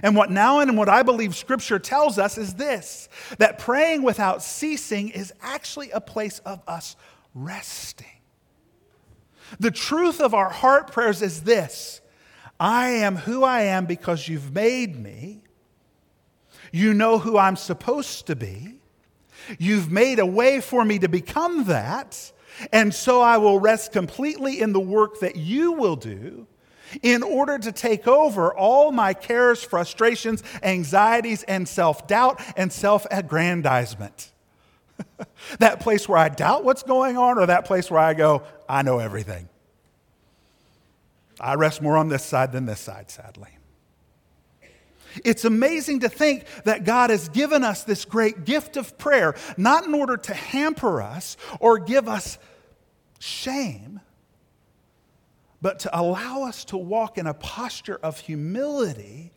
And 0.01 0.15
what 0.15 0.29
Nouwen 0.29 0.69
and 0.69 0.77
what 0.77 0.88
I 0.88 1.03
believe 1.03 1.36
Scripture 1.36 1.79
tells 1.79 2.17
us 2.17 2.38
is 2.38 2.53
this 2.53 3.10
that 3.39 3.60
praying 3.60 4.03
without 4.03 4.41
ceasing 4.41 5.10
is 5.10 5.33
actually 5.41 5.91
a 5.91 6.00
place 6.00 6.39
of 6.39 6.62
us 6.65 6.95
resting. 7.36 8.07
The 9.60 9.72
truth 9.72 10.22
of 10.22 10.33
our 10.33 10.50
heart 10.50 10.93
prayers 10.93 11.22
is 11.22 11.41
this 11.41 12.00
I 12.57 12.88
am 12.88 13.17
who 13.17 13.43
I 13.43 13.63
am 13.63 13.86
because 13.86 14.29
you've 14.29 14.53
made 14.53 14.98
me. 14.98 15.43
You 16.72 16.93
know 16.93 17.19
who 17.19 17.38
I'm 17.38 17.57
supposed 17.57 18.27
to 18.27 18.38
be. 18.38 18.79
You've 19.57 19.91
made 19.91 20.19
a 20.19 20.25
way 20.25 20.62
for 20.62 20.83
me 20.85 21.00
to 21.00 21.07
become 21.07 21.65
that, 21.65 22.31
and 22.71 22.93
so 22.93 23.21
I 23.21 23.38
will 23.38 23.59
rest 23.59 23.91
completely 23.91 24.62
in 24.62 24.73
the 24.73 24.79
work 24.79 25.19
that 25.19 25.35
you 25.35 25.73
will 25.73 25.95
do 25.95 26.47
in 27.01 27.23
order 27.23 27.57
to 27.57 27.71
take 27.71 28.07
over 28.07 28.53
all 28.53 28.91
my 28.91 29.13
cares, 29.13 29.63
frustrations, 29.63 30.43
anxieties, 30.62 31.43
and 31.43 31.67
self 31.67 32.07
doubt 32.07 32.41
and 32.55 32.71
self 32.71 33.07
aggrandizement. 33.09 34.31
that 35.59 35.79
place 35.79 36.07
where 36.07 36.19
I 36.19 36.29
doubt 36.29 36.63
what's 36.63 36.83
going 36.83 37.17
on, 37.17 37.39
or 37.39 37.47
that 37.47 37.65
place 37.65 37.89
where 37.89 38.00
I 38.00 38.13
go, 38.13 38.43
I 38.69 38.83
know 38.83 39.00
everything. 39.00 39.50
I 41.39 41.55
rest 41.55 41.81
more 41.81 41.97
on 41.97 42.09
this 42.09 42.23
side 42.23 42.51
than 42.51 42.65
this 42.65 42.79
side, 42.79 43.09
sadly. 43.09 43.50
It's 45.24 45.46
amazing 45.46 46.01
to 46.01 46.10
think 46.10 46.46
that 46.65 46.84
God 46.84 47.10
has 47.10 47.29
given 47.29 47.63
us 47.63 47.84
this 47.84 48.05
great 48.05 48.46
gift 48.46 48.77
of 48.77 48.98
prayer, 48.98 49.36
not 49.58 49.86
in 49.86 49.93
order 49.93 50.17
to 50.17 50.34
hamper 50.34 51.01
us 51.01 51.38
or 51.60 51.79
give 51.79 52.08
us 52.08 52.38
shame, 53.20 54.01
but 55.62 55.79
to 55.79 56.00
allow 56.00 56.43
us 56.43 56.65
to 56.65 56.77
walk 56.77 57.17
in 57.17 57.27
a 57.27 57.34
posture 57.34 58.00
of 58.03 58.20
humility, 58.20 59.32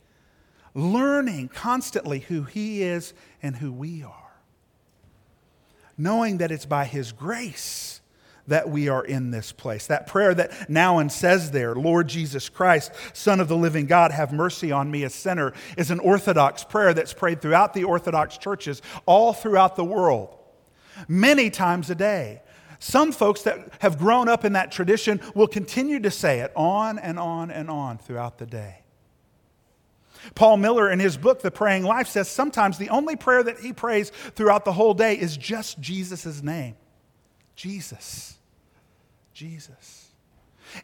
learning 0.74 1.48
constantly 1.48 2.20
who 2.20 2.42
He 2.42 2.82
is 2.82 3.14
and 3.42 3.56
who 3.56 3.72
we 3.72 4.02
are. 4.02 4.12
Knowing 5.96 6.38
that 6.38 6.50
it's 6.50 6.66
by 6.66 6.84
His 6.84 7.12
grace 7.12 8.00
that 8.48 8.68
we 8.68 8.88
are 8.88 9.04
in 9.04 9.30
this 9.30 9.52
place. 9.52 9.86
That 9.86 10.06
prayer 10.06 10.34
that 10.34 10.50
Nouwen 10.68 11.10
says 11.10 11.50
there, 11.50 11.74
Lord 11.74 12.08
Jesus 12.08 12.48
Christ, 12.48 12.92
Son 13.12 13.40
of 13.40 13.48
the 13.48 13.56
living 13.56 13.86
God, 13.86 14.12
have 14.12 14.32
mercy 14.32 14.72
on 14.72 14.90
me, 14.90 15.04
a 15.04 15.10
sinner, 15.10 15.52
is 15.76 15.90
an 15.90 16.00
Orthodox 16.00 16.64
prayer 16.64 16.94
that's 16.94 17.12
prayed 17.12 17.40
throughout 17.40 17.74
the 17.74 17.84
Orthodox 17.84 18.38
churches 18.38 18.82
all 19.04 19.32
throughout 19.32 19.76
the 19.76 19.84
world, 19.84 20.36
many 21.08 21.50
times 21.50 21.90
a 21.90 21.94
day. 21.94 22.42
Some 22.78 23.12
folks 23.12 23.42
that 23.42 23.72
have 23.80 23.98
grown 23.98 24.28
up 24.28 24.44
in 24.44 24.52
that 24.52 24.70
tradition 24.70 25.20
will 25.34 25.48
continue 25.48 26.00
to 26.00 26.10
say 26.10 26.40
it 26.40 26.52
on 26.54 26.98
and 26.98 27.18
on 27.18 27.50
and 27.50 27.70
on 27.70 27.98
throughout 27.98 28.38
the 28.38 28.46
day. 28.46 28.82
Paul 30.34 30.56
Miller, 30.56 30.90
in 30.90 30.98
his 30.98 31.16
book, 31.16 31.40
The 31.40 31.50
Praying 31.50 31.84
Life, 31.84 32.08
says 32.08 32.28
sometimes 32.28 32.78
the 32.78 32.90
only 32.90 33.16
prayer 33.16 33.42
that 33.42 33.60
he 33.60 33.72
prays 33.72 34.10
throughout 34.34 34.64
the 34.64 34.72
whole 34.72 34.92
day 34.92 35.14
is 35.18 35.36
just 35.36 35.80
Jesus' 35.80 36.42
name 36.42 36.76
Jesus. 37.56 38.38
Jesus. 39.32 40.10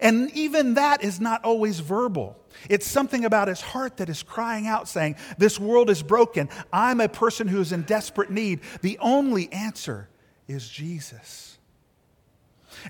And 0.00 0.30
even 0.32 0.74
that 0.74 1.02
is 1.02 1.20
not 1.20 1.44
always 1.44 1.80
verbal. 1.80 2.36
It's 2.68 2.86
something 2.86 3.24
about 3.24 3.48
his 3.48 3.60
heart 3.60 3.98
that 3.98 4.08
is 4.08 4.22
crying 4.22 4.66
out, 4.66 4.88
saying, 4.88 5.16
This 5.38 5.58
world 5.58 5.90
is 5.90 6.02
broken. 6.02 6.48
I'm 6.72 7.00
a 7.00 7.08
person 7.08 7.48
who 7.48 7.60
is 7.60 7.72
in 7.72 7.82
desperate 7.82 8.30
need. 8.30 8.60
The 8.80 8.98
only 9.00 9.52
answer 9.52 10.08
is 10.48 10.68
Jesus. 10.68 11.58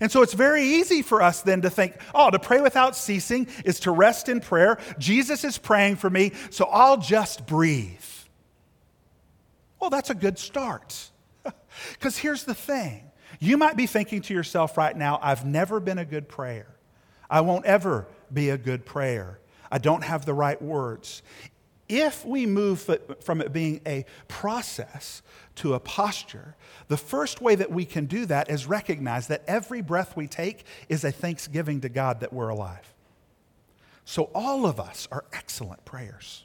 And 0.00 0.10
so 0.10 0.22
it's 0.22 0.32
very 0.32 0.64
easy 0.64 1.02
for 1.02 1.22
us 1.22 1.42
then 1.42 1.62
to 1.62 1.70
think, 1.70 1.96
oh, 2.14 2.30
to 2.30 2.38
pray 2.38 2.60
without 2.60 2.96
ceasing 2.96 3.48
is 3.64 3.80
to 3.80 3.90
rest 3.90 4.28
in 4.28 4.40
prayer. 4.40 4.78
Jesus 4.98 5.44
is 5.44 5.58
praying 5.58 5.96
for 5.96 6.08
me, 6.08 6.32
so 6.50 6.66
I'll 6.66 6.98
just 6.98 7.46
breathe. 7.46 8.00
Well, 9.80 9.90
that's 9.90 10.10
a 10.10 10.14
good 10.14 10.38
start. 10.38 11.10
Because 11.92 12.18
here's 12.18 12.44
the 12.44 12.54
thing 12.54 13.12
you 13.42 13.56
might 13.56 13.76
be 13.76 13.87
thinking 13.87 14.22
to 14.22 14.34
yourself 14.34 14.78
right 14.78 14.96
now, 14.96 15.18
I've 15.20 15.44
never 15.44 15.80
been 15.80 15.99
a 15.99 16.04
good 16.04 16.28
prayer. 16.28 16.68
I 17.28 17.40
won't 17.40 17.64
ever 17.64 18.06
be 18.32 18.50
a 18.50 18.58
good 18.58 18.84
prayer. 18.84 19.40
I 19.70 19.78
don't 19.78 20.04
have 20.04 20.25
the 20.25 20.34
right 20.34 20.61
words. 20.61 21.22
If 21.88 22.25
we 22.25 22.46
move 22.46 22.88
from 23.20 23.40
it 23.40 23.52
being 23.52 23.80
a 23.87 24.04
process 24.28 25.22
to 25.56 25.75
a 25.75 25.80
posture, 25.80 26.54
the 26.88 26.96
first 26.96 27.40
way 27.40 27.54
that 27.54 27.70
we 27.70 27.84
can 27.84 28.06
do 28.06 28.26
that 28.26 28.50
is 28.50 28.66
recognize 28.66 29.26
that 29.28 29.42
every 29.46 29.82
breath 29.82 30.16
we 30.16 30.28
take 30.28 30.64
is 30.88 31.04
a 31.04 31.11
thanksgiving 31.11 31.80
to 31.80 31.88
God 31.88 32.20
that 32.20 32.32
we're 32.32 32.49
alive. 32.49 32.94
So 34.04 34.30
all 34.34 34.66
of 34.66 34.78
us 34.78 35.08
are 35.11 35.25
excellent 35.32 35.84
prayers. 35.84 36.44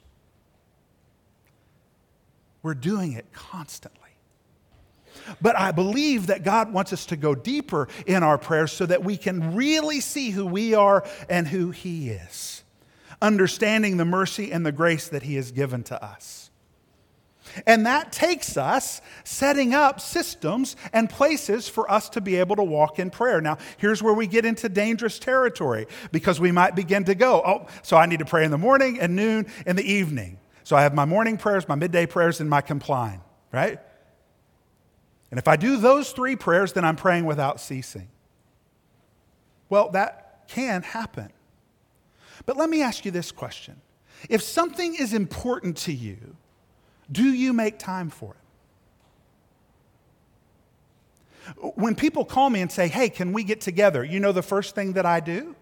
We're 2.62 2.74
doing 2.74 3.12
it 3.12 3.32
constantly. 3.32 4.07
But 5.40 5.58
I 5.58 5.72
believe 5.72 6.28
that 6.28 6.44
God 6.44 6.72
wants 6.72 6.92
us 6.92 7.06
to 7.06 7.16
go 7.16 7.34
deeper 7.34 7.88
in 8.06 8.22
our 8.22 8.38
prayers 8.38 8.72
so 8.72 8.86
that 8.86 9.04
we 9.04 9.16
can 9.16 9.54
really 9.54 10.00
see 10.00 10.30
who 10.30 10.46
we 10.46 10.74
are 10.74 11.04
and 11.28 11.46
who 11.46 11.70
He 11.70 12.10
is, 12.10 12.62
understanding 13.20 13.96
the 13.96 14.04
mercy 14.04 14.52
and 14.52 14.64
the 14.64 14.72
grace 14.72 15.08
that 15.08 15.22
He 15.22 15.36
has 15.36 15.52
given 15.52 15.82
to 15.84 16.02
us. 16.02 16.48
And 17.66 17.86
that 17.86 18.12
takes 18.12 18.56
us 18.56 19.00
setting 19.24 19.74
up 19.74 20.00
systems 20.00 20.76
and 20.92 21.08
places 21.08 21.68
for 21.68 21.90
us 21.90 22.08
to 22.10 22.20
be 22.20 22.36
able 22.36 22.56
to 22.56 22.62
walk 22.62 22.98
in 22.98 23.10
prayer. 23.10 23.40
Now, 23.40 23.58
here's 23.78 24.02
where 24.02 24.14
we 24.14 24.26
get 24.26 24.44
into 24.44 24.68
dangerous 24.68 25.18
territory 25.18 25.86
because 26.12 26.40
we 26.40 26.52
might 26.52 26.74
begin 26.74 27.04
to 27.04 27.14
go, 27.14 27.42
oh, 27.44 27.66
so 27.82 27.96
I 27.96 28.06
need 28.06 28.18
to 28.18 28.24
pray 28.24 28.44
in 28.44 28.50
the 28.50 28.58
morning 28.58 29.00
and 29.00 29.16
noon 29.16 29.46
and 29.66 29.78
the 29.78 29.90
evening. 29.90 30.38
So 30.64 30.76
I 30.76 30.82
have 30.82 30.94
my 30.94 31.04
morning 31.04 31.38
prayers, 31.38 31.68
my 31.68 31.74
midday 31.74 32.06
prayers, 32.06 32.40
and 32.40 32.50
my 32.50 32.60
compline, 32.60 33.20
right? 33.52 33.80
And 35.30 35.38
if 35.38 35.46
I 35.46 35.56
do 35.56 35.76
those 35.76 36.12
three 36.12 36.36
prayers, 36.36 36.72
then 36.72 36.84
I'm 36.84 36.96
praying 36.96 37.24
without 37.24 37.60
ceasing. 37.60 38.08
Well, 39.68 39.90
that 39.90 40.48
can 40.48 40.82
happen. 40.82 41.30
But 42.46 42.56
let 42.56 42.70
me 42.70 42.82
ask 42.82 43.04
you 43.04 43.10
this 43.10 43.30
question 43.30 43.80
If 44.28 44.42
something 44.42 44.94
is 44.94 45.12
important 45.12 45.76
to 45.78 45.92
you, 45.92 46.36
do 47.10 47.24
you 47.24 47.52
make 47.52 47.78
time 47.78 48.10
for 48.10 48.34
it? 48.34 48.36
When 51.74 51.94
people 51.94 52.24
call 52.26 52.50
me 52.50 52.60
and 52.60 52.70
say, 52.70 52.88
hey, 52.88 53.08
can 53.08 53.32
we 53.32 53.42
get 53.42 53.62
together? 53.62 54.04
You 54.04 54.20
know 54.20 54.32
the 54.32 54.42
first 54.42 54.74
thing 54.74 54.92
that 54.94 55.06
I 55.06 55.20
do? 55.20 55.54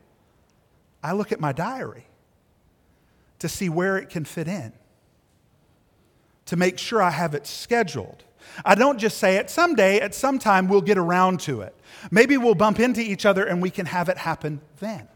I 1.03 1.13
look 1.13 1.31
at 1.31 1.39
my 1.39 1.53
diary 1.53 2.07
to 3.39 3.49
see 3.49 3.69
where 3.69 3.97
it 3.97 4.09
can 4.09 4.25
fit 4.25 4.49
in, 4.49 4.73
to 6.47 6.57
make 6.57 6.79
sure 6.79 7.01
I 7.01 7.11
have 7.11 7.35
it 7.35 7.47
scheduled. 7.47 8.25
I 8.65 8.75
don't 8.75 8.99
just 8.99 9.19
say 9.19 9.37
it 9.37 9.50
someday, 9.50 10.00
at 10.00 10.15
some 10.15 10.38
time, 10.38 10.69
we'll 10.69 10.81
get 10.81 10.99
around 10.99 11.41
to 11.41 11.61
it. 11.61 11.75
Maybe 12.11 12.37
we'll 12.37 12.55
bump 12.55 12.81
into 12.81 13.00
each 13.00 13.26
other 13.26 13.45
and 13.45 13.61
we 13.61 13.71
can 13.71 13.87
have 13.87 14.09
it 14.09 14.19
happen 14.19 14.61
then. 14.81 15.09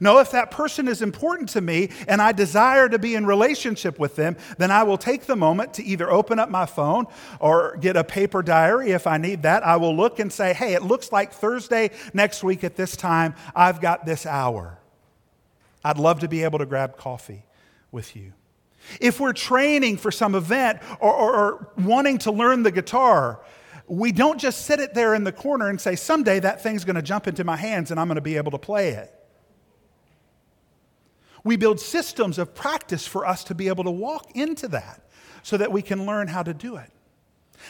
No, 0.00 0.18
if 0.18 0.30
that 0.30 0.50
person 0.50 0.88
is 0.88 1.02
important 1.02 1.50
to 1.50 1.60
me 1.60 1.90
and 2.08 2.22
I 2.22 2.32
desire 2.32 2.88
to 2.88 2.98
be 2.98 3.14
in 3.14 3.26
relationship 3.26 3.98
with 3.98 4.16
them, 4.16 4.36
then 4.58 4.70
I 4.70 4.84
will 4.84 4.96
take 4.96 5.26
the 5.26 5.36
moment 5.36 5.74
to 5.74 5.84
either 5.84 6.10
open 6.10 6.38
up 6.38 6.48
my 6.48 6.66
phone 6.66 7.06
or 7.40 7.76
get 7.80 7.96
a 7.96 8.04
paper 8.04 8.42
diary 8.42 8.92
if 8.92 9.06
I 9.06 9.18
need 9.18 9.42
that. 9.42 9.66
I 9.66 9.76
will 9.76 9.94
look 9.94 10.18
and 10.18 10.32
say, 10.32 10.54
hey, 10.54 10.74
it 10.74 10.82
looks 10.82 11.12
like 11.12 11.32
Thursday 11.32 11.90
next 12.14 12.42
week 12.42 12.64
at 12.64 12.76
this 12.76 12.96
time, 12.96 13.34
I've 13.54 13.80
got 13.80 14.06
this 14.06 14.24
hour. 14.24 14.78
I'd 15.84 15.98
love 15.98 16.20
to 16.20 16.28
be 16.28 16.44
able 16.44 16.60
to 16.60 16.66
grab 16.66 16.96
coffee 16.96 17.44
with 17.90 18.14
you. 18.16 18.32
If 19.00 19.20
we're 19.20 19.32
training 19.32 19.96
for 19.96 20.10
some 20.10 20.34
event 20.34 20.80
or, 21.00 21.12
or, 21.12 21.34
or 21.34 21.72
wanting 21.78 22.18
to 22.18 22.32
learn 22.32 22.62
the 22.62 22.70
guitar, 22.70 23.40
we 23.86 24.12
don't 24.12 24.38
just 24.38 24.64
sit 24.66 24.80
it 24.80 24.94
there 24.94 25.14
in 25.14 25.24
the 25.24 25.32
corner 25.32 25.68
and 25.68 25.80
say, 25.80 25.96
someday 25.96 26.40
that 26.40 26.62
thing's 26.62 26.84
going 26.84 26.96
to 26.96 27.02
jump 27.02 27.26
into 27.26 27.44
my 27.44 27.56
hands 27.56 27.90
and 27.90 28.00
I'm 28.00 28.06
going 28.08 28.16
to 28.16 28.20
be 28.20 28.36
able 28.36 28.52
to 28.52 28.58
play 28.58 28.90
it. 28.90 29.12
We 31.44 31.56
build 31.56 31.80
systems 31.80 32.38
of 32.38 32.54
practice 32.54 33.06
for 33.06 33.26
us 33.26 33.44
to 33.44 33.54
be 33.54 33.68
able 33.68 33.84
to 33.84 33.90
walk 33.90 34.30
into 34.34 34.68
that 34.68 35.02
so 35.42 35.56
that 35.56 35.72
we 35.72 35.82
can 35.82 36.06
learn 36.06 36.28
how 36.28 36.42
to 36.42 36.54
do 36.54 36.76
it. 36.76 36.90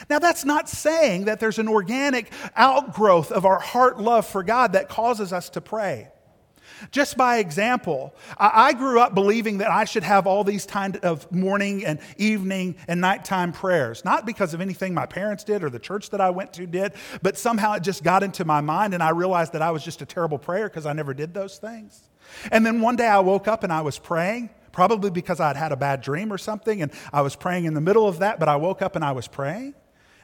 Now, 0.08 0.18
that's 0.18 0.44
not 0.44 0.68
saying 0.68 1.26
that 1.26 1.40
there's 1.40 1.58
an 1.58 1.68
organic 1.68 2.32
outgrowth 2.56 3.30
of 3.30 3.44
our 3.44 3.58
heart 3.58 4.00
love 4.00 4.26
for 4.26 4.42
God 4.42 4.72
that 4.72 4.88
causes 4.88 5.32
us 5.32 5.50
to 5.50 5.60
pray. 5.60 6.08
Just 6.90 7.16
by 7.16 7.38
example, 7.38 8.14
I 8.36 8.72
grew 8.72 9.00
up 9.00 9.14
believing 9.14 9.58
that 9.58 9.70
I 9.70 9.84
should 9.84 10.02
have 10.02 10.26
all 10.26 10.44
these 10.44 10.66
kind 10.66 10.96
of 10.98 11.30
morning 11.30 11.84
and 11.84 12.00
evening 12.16 12.76
and 12.88 13.00
nighttime 13.00 13.52
prayers, 13.52 14.04
not 14.04 14.26
because 14.26 14.54
of 14.54 14.60
anything 14.60 14.94
my 14.94 15.06
parents 15.06 15.44
did 15.44 15.62
or 15.62 15.70
the 15.70 15.78
church 15.78 16.10
that 16.10 16.20
I 16.20 16.30
went 16.30 16.52
to 16.54 16.66
did, 16.66 16.94
but 17.22 17.38
somehow 17.38 17.74
it 17.74 17.82
just 17.82 18.02
got 18.02 18.22
into 18.22 18.44
my 18.44 18.60
mind 18.60 18.94
and 18.94 19.02
I 19.02 19.10
realized 19.10 19.52
that 19.52 19.62
I 19.62 19.70
was 19.70 19.84
just 19.84 20.02
a 20.02 20.06
terrible 20.06 20.38
prayer 20.38 20.68
because 20.68 20.86
I 20.86 20.92
never 20.92 21.14
did 21.14 21.34
those 21.34 21.58
things. 21.58 22.08
And 22.50 22.64
then 22.64 22.80
one 22.80 22.96
day 22.96 23.06
I 23.06 23.20
woke 23.20 23.48
up 23.48 23.62
and 23.62 23.72
I 23.72 23.82
was 23.82 23.98
praying, 23.98 24.50
probably 24.72 25.10
because 25.10 25.40
I'd 25.40 25.56
had 25.56 25.72
a 25.72 25.76
bad 25.76 26.00
dream 26.00 26.32
or 26.32 26.38
something, 26.38 26.82
and 26.82 26.90
I 27.12 27.20
was 27.22 27.36
praying 27.36 27.66
in 27.66 27.74
the 27.74 27.80
middle 27.80 28.08
of 28.08 28.20
that, 28.20 28.40
but 28.40 28.48
I 28.48 28.56
woke 28.56 28.82
up 28.82 28.96
and 28.96 29.04
I 29.04 29.12
was 29.12 29.28
praying, 29.28 29.74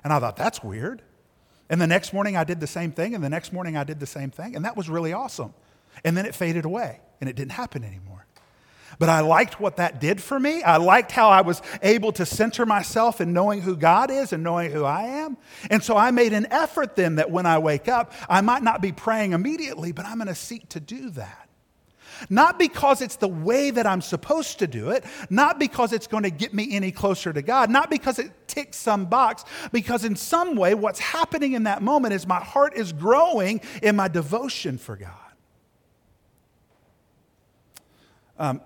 and 0.02 0.12
I 0.12 0.18
thought, 0.18 0.36
that's 0.36 0.62
weird. 0.62 1.02
And 1.68 1.80
the 1.80 1.86
next 1.86 2.12
morning 2.14 2.36
I 2.36 2.44
did 2.44 2.60
the 2.60 2.66
same 2.66 2.92
thing, 2.92 3.14
and 3.14 3.22
the 3.22 3.28
next 3.28 3.52
morning 3.52 3.76
I 3.76 3.84
did 3.84 4.00
the 4.00 4.06
same 4.06 4.30
thing, 4.30 4.56
and 4.56 4.64
that 4.64 4.76
was 4.76 4.88
really 4.88 5.12
awesome. 5.12 5.52
And 6.04 6.16
then 6.16 6.26
it 6.26 6.34
faded 6.34 6.64
away, 6.64 7.00
and 7.20 7.28
it 7.28 7.36
didn't 7.36 7.52
happen 7.52 7.84
anymore. 7.84 8.26
But 8.98 9.08
I 9.08 9.20
liked 9.20 9.60
what 9.60 9.76
that 9.76 10.00
did 10.00 10.20
for 10.20 10.40
me. 10.40 10.62
I 10.62 10.76
liked 10.76 11.12
how 11.12 11.28
I 11.28 11.42
was 11.42 11.62
able 11.82 12.10
to 12.12 12.26
center 12.26 12.66
myself 12.66 13.20
in 13.20 13.32
knowing 13.32 13.60
who 13.60 13.76
God 13.76 14.10
is 14.10 14.32
and 14.32 14.42
knowing 14.42 14.72
who 14.72 14.84
I 14.84 15.02
am. 15.02 15.36
And 15.70 15.84
so 15.84 15.96
I 15.96 16.10
made 16.10 16.32
an 16.32 16.46
effort 16.50 16.96
then 16.96 17.16
that 17.16 17.30
when 17.30 17.46
I 17.46 17.58
wake 17.58 17.86
up, 17.86 18.12
I 18.28 18.40
might 18.40 18.62
not 18.62 18.82
be 18.82 18.90
praying 18.90 19.32
immediately, 19.32 19.92
but 19.92 20.04
I'm 20.04 20.16
going 20.16 20.28
to 20.28 20.34
seek 20.34 20.68
to 20.70 20.80
do 20.80 21.10
that. 21.10 21.48
Not 22.28 22.58
because 22.58 23.00
it's 23.00 23.14
the 23.14 23.28
way 23.28 23.70
that 23.70 23.86
I'm 23.86 24.00
supposed 24.00 24.58
to 24.58 24.66
do 24.66 24.90
it, 24.90 25.04
not 25.30 25.60
because 25.60 25.92
it's 25.92 26.08
going 26.08 26.24
to 26.24 26.30
get 26.30 26.52
me 26.52 26.74
any 26.74 26.90
closer 26.90 27.32
to 27.32 27.42
God, 27.42 27.70
not 27.70 27.90
because 27.90 28.18
it 28.18 28.32
ticks 28.48 28.76
some 28.76 29.04
box, 29.04 29.44
because 29.70 30.04
in 30.04 30.16
some 30.16 30.56
way, 30.56 30.74
what's 30.74 30.98
happening 30.98 31.52
in 31.52 31.64
that 31.64 31.82
moment 31.82 32.14
is 32.14 32.26
my 32.26 32.40
heart 32.40 32.74
is 32.74 32.92
growing 32.92 33.60
in 33.82 33.94
my 33.94 34.08
devotion 34.08 34.78
for 34.78 34.96
God. 34.96 35.27
Um, 38.38 38.60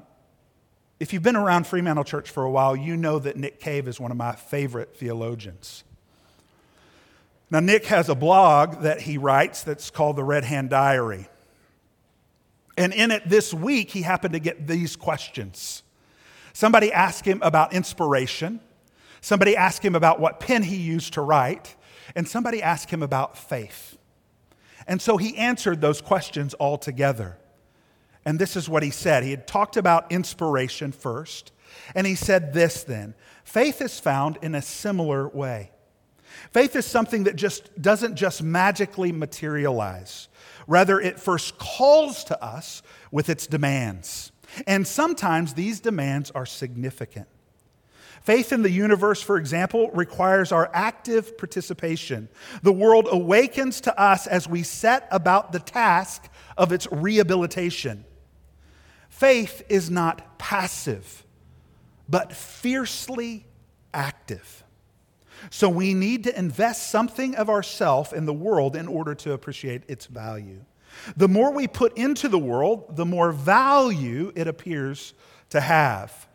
if 1.01 1.13
you've 1.13 1.23
been 1.23 1.37
around 1.37 1.67
Fremantle 1.67 2.05
Church 2.05 2.31
for 2.31 2.45
a 2.45 2.51
while, 2.51 2.77
you 2.77 2.97
know 2.97 3.19
that 3.19 3.37
Nick 3.37 3.59
Cave 3.59 3.89
is 3.89 3.99
one 3.99 4.11
of 4.11 4.17
my 4.17 4.33
favorite 4.33 4.95
theologians. 4.97 5.83
Now, 7.51 7.61
Nick 7.61 7.87
has 7.87 8.09
a 8.09 8.15
blog 8.15 8.83
that 8.83 9.03
he 9.03 9.19
writes 9.19 9.63
that's 9.63 9.91
called 9.91 10.17
the 10.17 10.25
Red 10.25 10.45
Hand 10.45 10.71
Diary. 10.71 11.29
And 12.77 12.95
in 12.95 13.11
it 13.11 13.29
this 13.29 13.53
week, 13.53 13.91
he 13.91 14.03
happened 14.03 14.33
to 14.33 14.39
get 14.39 14.67
these 14.67 14.97
questions. 14.97 15.83
Somebody 16.53 16.93
asked 16.93 17.25
him 17.25 17.41
about 17.43 17.73
inspiration, 17.73 18.61
somebody 19.21 19.57
asked 19.57 19.85
him 19.85 19.95
about 19.95 20.21
what 20.21 20.41
pen 20.41 20.63
he 20.63 20.77
used 20.77 21.15
to 21.15 21.21
write, 21.21 21.77
and 22.15 22.29
somebody 22.29 22.63
asked 22.63 22.91
him 22.91 23.03
about 23.03 23.37
faith. 23.37 23.99
And 24.87 25.01
so 25.01 25.17
he 25.17 25.37
answered 25.37 25.81
those 25.81 26.01
questions 26.01 26.55
all 26.55 26.79
together. 26.79 27.39
And 28.25 28.39
this 28.39 28.57
is 28.57 28.69
what 28.69 28.83
he 28.83 28.91
said. 28.91 29.25
He 29.25 29.31
had 29.31 29.47
talked 29.47 29.77
about 29.77 30.13
inspiration 30.13 30.93
first, 30.93 31.53
and 31.95 32.07
he 32.07 32.15
said 32.15 32.53
this 32.53 32.85
then 32.85 33.15
faith 33.45 33.81
is 33.81 33.99
found 33.99 34.39
in 34.43 34.55
a 34.55 34.63
similar 34.63 35.29
way. 35.29 35.71
Faith 36.51 36.77
is 36.77 36.87
something 36.87 37.25
that 37.25 37.37
just 37.37 37.81
doesn't 37.81 38.17
just 38.17 38.43
magically 38.43 39.13
materialize. 39.13 40.29
Rather, 40.67 41.01
it 41.01 41.21
first 41.21 41.59
calls 41.59 42.25
to 42.25 42.43
us 42.43 42.83
with 43.11 43.29
its 43.29 43.47
demands. 43.47 44.33
And 44.67 44.87
sometimes 44.87 45.55
these 45.55 45.81
demands 45.81 46.31
are 46.31 46.47
significant. 46.47 47.29
Faith 48.23 48.53
in 48.53 48.63
the 48.63 48.71
universe, 48.71 49.21
for 49.21 49.37
example, 49.37 49.91
requires 49.91 50.53
our 50.53 50.71
active 50.73 51.37
participation. 51.37 52.29
The 52.63 52.73
world 52.73 53.09
awakens 53.11 53.81
to 53.83 54.01
us 54.01 54.29
as 54.29 54.49
we 54.49 54.63
set 54.63 55.09
about 55.11 55.51
the 55.51 55.59
task 55.59 56.29
of 56.57 56.71
its 56.71 56.87
rehabilitation. 56.93 58.05
Faith 59.13 59.63
is 59.69 59.91
not 59.91 60.39
passive, 60.39 61.25
but 62.09 62.33
fiercely 62.33 63.45
active. 63.93 64.65
So 65.51 65.69
we 65.69 65.93
need 65.93 66.25
to 66.25 66.37
invest 66.37 66.91
something 66.91 67.37
of 67.37 67.51
ourself 67.51 68.15
in 68.15 68.25
the 68.25 68.33
world 68.33 68.75
in 68.75 68.89
order 68.89 69.15
to 69.17 69.33
appreciate 69.33 69.83
its 69.87 70.07
value. 70.07 70.65
The 71.15 71.29
more 71.29 71.53
we 71.53 71.69
put 71.69 71.97
into 71.97 72.27
the 72.27 72.39
world, 72.39 72.97
the 72.97 73.05
more 73.05 73.33
value 73.33 74.33
it 74.35 74.49
appears 74.49 75.13
to 75.51 75.61
have. 75.61 76.27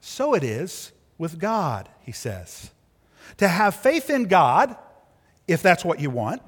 So 0.00 0.32
it 0.32 0.42
is 0.42 0.92
with 1.18 1.38
God, 1.38 1.90
he 2.00 2.12
says. 2.12 2.70
To 3.36 3.46
have 3.46 3.76
faith 3.76 4.08
in 4.08 4.24
God, 4.24 4.76
if 5.46 5.62
that's 5.62 5.84
what 5.84 6.00
you 6.00 6.08
want, 6.08 6.40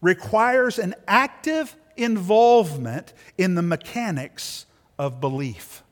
requires 0.00 0.80
an 0.80 0.96
active 1.06 1.76
involvement 2.02 3.12
in 3.38 3.54
the 3.54 3.62
mechanics 3.62 4.66
of 4.98 5.20
belief. 5.20 5.82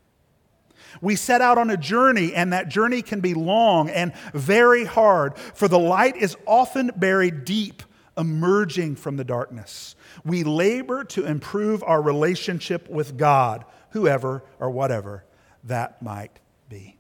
We 1.01 1.17
set 1.17 1.41
out 1.41 1.57
on 1.57 1.71
a 1.71 1.77
journey, 1.77 2.35
and 2.35 2.53
that 2.53 2.69
journey 2.69 3.03
can 3.03 3.21
be 3.21 3.35
long 3.35 3.89
and 3.89 4.13
very 4.35 4.85
hard, 4.85 5.39
for 5.39 5.69
the 5.69 5.79
light 5.79 6.17
is 6.17 6.37
often 6.47 6.91
buried 6.97 7.45
deep, 7.45 7.83
emerging 8.19 8.97
from 8.97 9.17
the 9.17 9.25
darkness. 9.25 9.95
We 10.25 10.45
labor 10.45 11.05
to 11.05 11.25
improve 11.25 11.83
our 11.83 12.03
relationship 12.03 12.89
with 12.91 13.17
God, 13.17 13.65
whoever 13.91 14.43
or 14.59 14.71
whatever 14.71 15.25
that 15.65 16.03
might 16.03 16.39
be. 16.69 17.00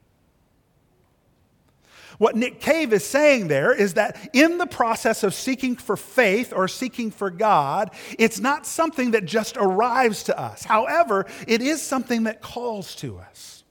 What 2.20 2.36
Nick 2.36 2.60
Cave 2.60 2.92
is 2.92 3.02
saying 3.02 3.48
there 3.48 3.72
is 3.72 3.94
that 3.94 4.28
in 4.34 4.58
the 4.58 4.66
process 4.66 5.22
of 5.22 5.32
seeking 5.32 5.74
for 5.74 5.96
faith 5.96 6.52
or 6.54 6.68
seeking 6.68 7.10
for 7.10 7.30
God, 7.30 7.92
it's 8.18 8.38
not 8.38 8.66
something 8.66 9.12
that 9.12 9.24
just 9.24 9.56
arrives 9.56 10.24
to 10.24 10.38
us. 10.38 10.62
However, 10.62 11.24
it 11.48 11.62
is 11.62 11.80
something 11.80 12.24
that 12.24 12.42
calls 12.42 12.94
to 12.96 13.16
us. 13.16 13.64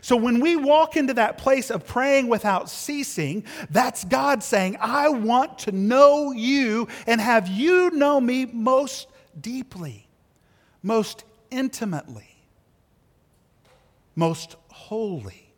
So 0.00 0.16
when 0.16 0.40
we 0.40 0.56
walk 0.56 0.96
into 0.96 1.14
that 1.14 1.38
place 1.38 1.70
of 1.70 1.86
praying 1.86 2.26
without 2.26 2.68
ceasing, 2.68 3.44
that's 3.70 4.02
God 4.02 4.42
saying, 4.42 4.78
I 4.80 5.08
want 5.10 5.60
to 5.60 5.70
know 5.70 6.32
you 6.32 6.88
and 7.06 7.20
have 7.20 7.46
you 7.46 7.90
know 7.90 8.20
me 8.20 8.46
most 8.46 9.06
deeply, 9.40 10.08
most 10.82 11.22
intimately, 11.52 12.34
most 14.16 14.56
wholly. 14.72 15.51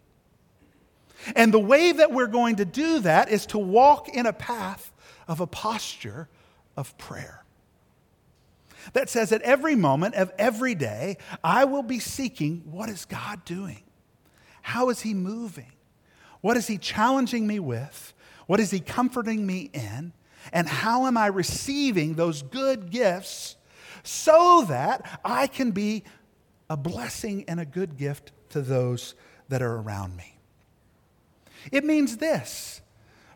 And 1.34 1.52
the 1.52 1.60
way 1.60 1.92
that 1.92 2.12
we're 2.12 2.26
going 2.26 2.56
to 2.56 2.64
do 2.64 3.00
that 3.00 3.30
is 3.30 3.46
to 3.46 3.58
walk 3.58 4.08
in 4.08 4.26
a 4.26 4.32
path 4.32 4.92
of 5.26 5.40
a 5.40 5.46
posture 5.46 6.28
of 6.76 6.96
prayer 6.98 7.44
that 8.92 9.08
says 9.08 9.32
at 9.32 9.42
every 9.42 9.74
moment 9.74 10.14
of 10.14 10.30
every 10.38 10.74
day, 10.74 11.16
I 11.42 11.64
will 11.64 11.82
be 11.82 11.98
seeking 11.98 12.62
what 12.70 12.88
is 12.88 13.04
God 13.04 13.44
doing? 13.44 13.82
How 14.62 14.90
is 14.90 15.00
He 15.00 15.14
moving? 15.14 15.72
What 16.40 16.56
is 16.56 16.66
He 16.66 16.78
challenging 16.78 17.46
me 17.46 17.58
with? 17.58 18.12
What 18.46 18.60
is 18.60 18.70
He 18.70 18.80
comforting 18.80 19.46
me 19.46 19.70
in? 19.72 20.12
And 20.52 20.68
how 20.68 21.06
am 21.06 21.16
I 21.16 21.26
receiving 21.26 22.14
those 22.14 22.42
good 22.42 22.90
gifts 22.90 23.56
so 24.02 24.66
that 24.68 25.20
I 25.24 25.46
can 25.46 25.70
be 25.70 26.04
a 26.68 26.76
blessing 26.76 27.46
and 27.48 27.58
a 27.58 27.64
good 27.64 27.96
gift 27.96 28.32
to 28.50 28.60
those 28.60 29.14
that 29.48 29.62
are 29.62 29.76
around 29.76 30.16
me? 30.16 30.33
It 31.72 31.84
means 31.84 32.18
this. 32.18 32.80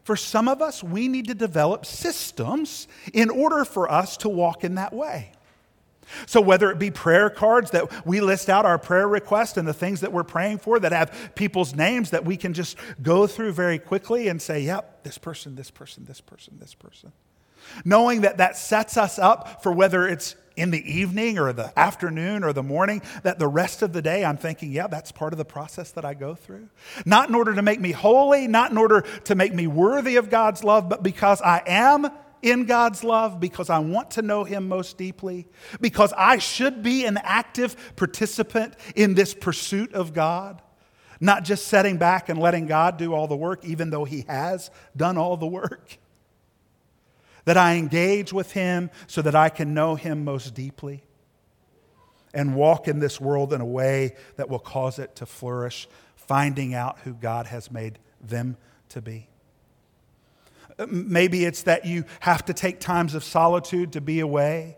For 0.05 0.17
some 0.17 0.49
of 0.49 0.63
us, 0.63 0.83
we 0.83 1.07
need 1.07 1.29
to 1.29 1.35
develop 1.35 1.85
systems 1.85 2.89
in 3.13 3.29
order 3.29 3.65
for 3.65 3.91
us 3.91 4.17
to 4.19 4.29
walk 4.29 4.65
in 4.65 4.77
that 4.77 4.93
way. 4.93 5.33
So, 6.27 6.41
whether 6.41 6.71
it 6.71 6.79
be 6.79 6.91
prayer 6.91 7.29
cards 7.29 7.73
that 7.73 8.07
we 8.07 8.21
list 8.21 8.49
out 8.49 8.65
our 8.65 8.79
prayer 8.79 9.07
requests 9.07 9.59
and 9.59 9.69
the 9.69 9.75
things 9.75 10.01
that 10.01 10.13
we're 10.13 10.25
praying 10.25 10.59
for 10.59 10.81
that 10.81 10.93
have 10.93 11.33
people's 11.35 11.75
names 11.75 12.11
that 12.11 12.25
we 12.25 12.37
can 12.39 12.55
just 12.55 12.79
go 13.03 13.27
through 13.27 13.53
very 13.53 13.79
quickly 13.79 14.29
and 14.29 14.41
say, 14.41 14.61
yep, 14.61 15.03
this 15.03 15.19
person, 15.19 15.55
this 15.55 15.71
person, 15.71 16.07
this 16.07 16.23
person, 16.23 16.57
this 16.59 16.75
person. 16.75 17.13
Knowing 17.85 18.23
that 18.23 18.39
that 18.39 18.57
sets 18.57 18.97
us 18.97 19.19
up 19.19 19.63
for 19.63 19.73
whether 19.73 20.07
it's 20.07 20.35
in 20.59 20.71
the 20.73 20.93
evening 20.93 21.39
or 21.39 21.53
the 21.53 21.77
afternoon 21.79 22.43
or 22.43 22.53
the 22.53 22.63
morning, 22.63 23.01
that 23.23 23.39
the 23.39 23.47
rest 23.47 23.81
of 23.81 23.93
the 23.93 24.03
day 24.03 24.25
I'm 24.25 24.37
thinking, 24.37 24.73
yeah, 24.73 24.89
that's 24.89 25.13
part 25.13 25.33
of 25.33 25.39
the 25.39 25.45
process 25.45 25.93
that 25.93 26.05
I 26.05 26.15
go 26.15 26.35
through. 26.35 26.69
Not 27.07 27.29
in 27.29 27.35
order 27.35 27.55
to 27.55 27.63
make 27.63 27.81
me 27.81 27.93
holy, 27.93 28.49
not 28.49 28.73
in 28.73 28.77
order 28.77 29.03
to 29.25 29.35
make 29.35 29.55
me 29.55 29.67
worthy 29.69 30.17
of 30.17 30.31
God's 30.31 30.65
love, 30.65 30.89
but 30.89 31.03
because 31.03 31.41
I 31.41 31.63
am 31.67 32.11
in 32.43 32.67
God's 32.67 33.03
love 33.03 33.41
because 33.41 33.71
I 33.71 33.79
want 33.79 34.13
to 34.13 34.23
know 34.23 34.45
Him 34.45 34.69
most 34.69 34.99
deeply, 34.99 35.47
because 35.81 36.13
I 36.17 36.39
should 36.39 36.83
be 36.83 37.05
an 37.05 37.19
active 37.23 37.95
participant 37.97 38.75
in 38.95 39.15
this 39.15 39.35
pursuit 39.35 39.95
of 39.95 40.13
God, 40.13 40.61
not 41.21 41.45
just 41.45 41.69
setting 41.69 41.99
back 41.99 42.29
and 42.29 42.39
letting 42.39 42.67
God 42.67 42.97
do 42.97 43.15
all 43.15 43.27
the 43.27 43.37
work, 43.37 43.65
even 43.65 43.91
though 43.91 44.05
He 44.05 44.25
has 44.29 44.71
done 44.97 45.17
all 45.17 45.37
the 45.37 45.47
work. 45.47 45.99
That 47.49 47.57
I 47.57 47.77
engage 47.77 48.31
with 48.31 48.53
Him 48.53 48.91
so 49.07 49.23
that 49.23 49.35
I 49.35 49.49
can 49.49 49.73
know 49.73 49.95
Him 49.95 50.23
most 50.23 50.53
deeply 50.53 51.03
and 52.35 52.55
walk 52.55 52.89
in 52.89 52.99
this 52.99 53.19
world 53.19 53.55
in 53.55 53.63
a 53.63 53.67
way 53.67 54.17
that 54.37 54.51
will 54.51 54.59
cause 54.59 54.99
it 54.99 55.17
to 55.17 55.25
flourish, 55.25 55.89
finding 56.15 56.75
out 56.75 56.99
who 57.05 57.15
God 57.15 57.47
has 57.47 57.71
made 57.71 58.01
them 58.21 58.59
to 58.91 59.01
be. 59.01 59.29
Maybe 60.91 61.47
it's 61.47 61.63
that 61.63 61.87
you 61.87 62.05
have 62.21 62.45
to 62.45 62.53
take 62.53 62.81
times 62.81 63.15
of 63.15 63.25
solitude 63.25 63.95
to 63.95 64.03
be 64.03 64.21
away, 64.21 64.77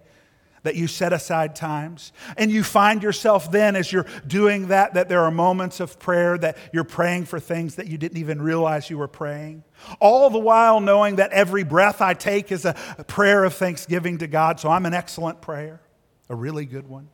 that 0.62 0.77
you 0.77 0.87
set 0.87 1.12
aside 1.12 1.57
times. 1.57 2.12
And 2.37 2.51
you 2.51 2.62
find 2.62 3.03
yourself 3.03 3.51
then, 3.51 3.77
as 3.77 3.92
you're 3.92 4.07
doing 4.27 4.68
that, 4.68 4.94
that 4.94 5.09
there 5.09 5.23
are 5.23 5.31
moments 5.31 5.81
of 5.81 5.99
prayer 5.99 6.37
that 6.38 6.57
you're 6.73 6.85
praying 6.85 7.27
for 7.27 7.40
things 7.40 7.77
that 7.77 7.87
you 7.87 7.99
didn't 7.99 8.18
even 8.18 8.42
realize 8.42 8.90
you 8.90 8.99
were 8.99 9.09
praying. 9.09 9.64
All 10.01 10.31
the 10.31 10.38
while 10.38 10.81
knowing 10.81 11.16
that 11.16 11.33
every 11.33 11.64
breath 11.64 12.01
I 12.01 12.14
take 12.14 12.53
is 12.53 12.64
a 12.64 12.75
prayer 13.07 13.44
of 13.44 13.55
thanksgiving 13.55 14.18
to 14.18 14.27
God. 14.27 14.61
So 14.61 14.68
I'm 14.68 14.87
an 14.87 14.94
excellent 14.94 15.40
prayer, 15.40 15.81
a 16.29 16.35
really 16.35 16.66
good 16.66 16.88
one. 16.88 17.09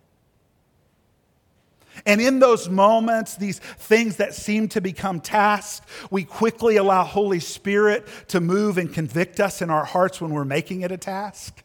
And 2.05 2.21
in 2.21 2.41
those 2.41 2.69
moments, 2.69 3.37
these 3.37 3.59
things 3.59 4.17
that 4.17 4.35
seem 4.35 4.69
to 4.71 4.81
become 4.83 5.21
tasks, 5.21 5.87
we 6.11 6.25
quickly 6.25 6.77
allow 6.77 7.05
Holy 7.05 7.41
Spirit 7.41 8.07
to 8.29 8.41
move 8.41 8.77
and 8.77 8.93
convict 8.93 9.41
us 9.41 9.63
in 9.63 9.71
our 9.71 9.85
hearts 9.85 10.21
when 10.21 10.33
we're 10.33 10.45
making 10.45 10.83
it 10.83 10.93
a 10.93 10.99
task. 10.99 11.63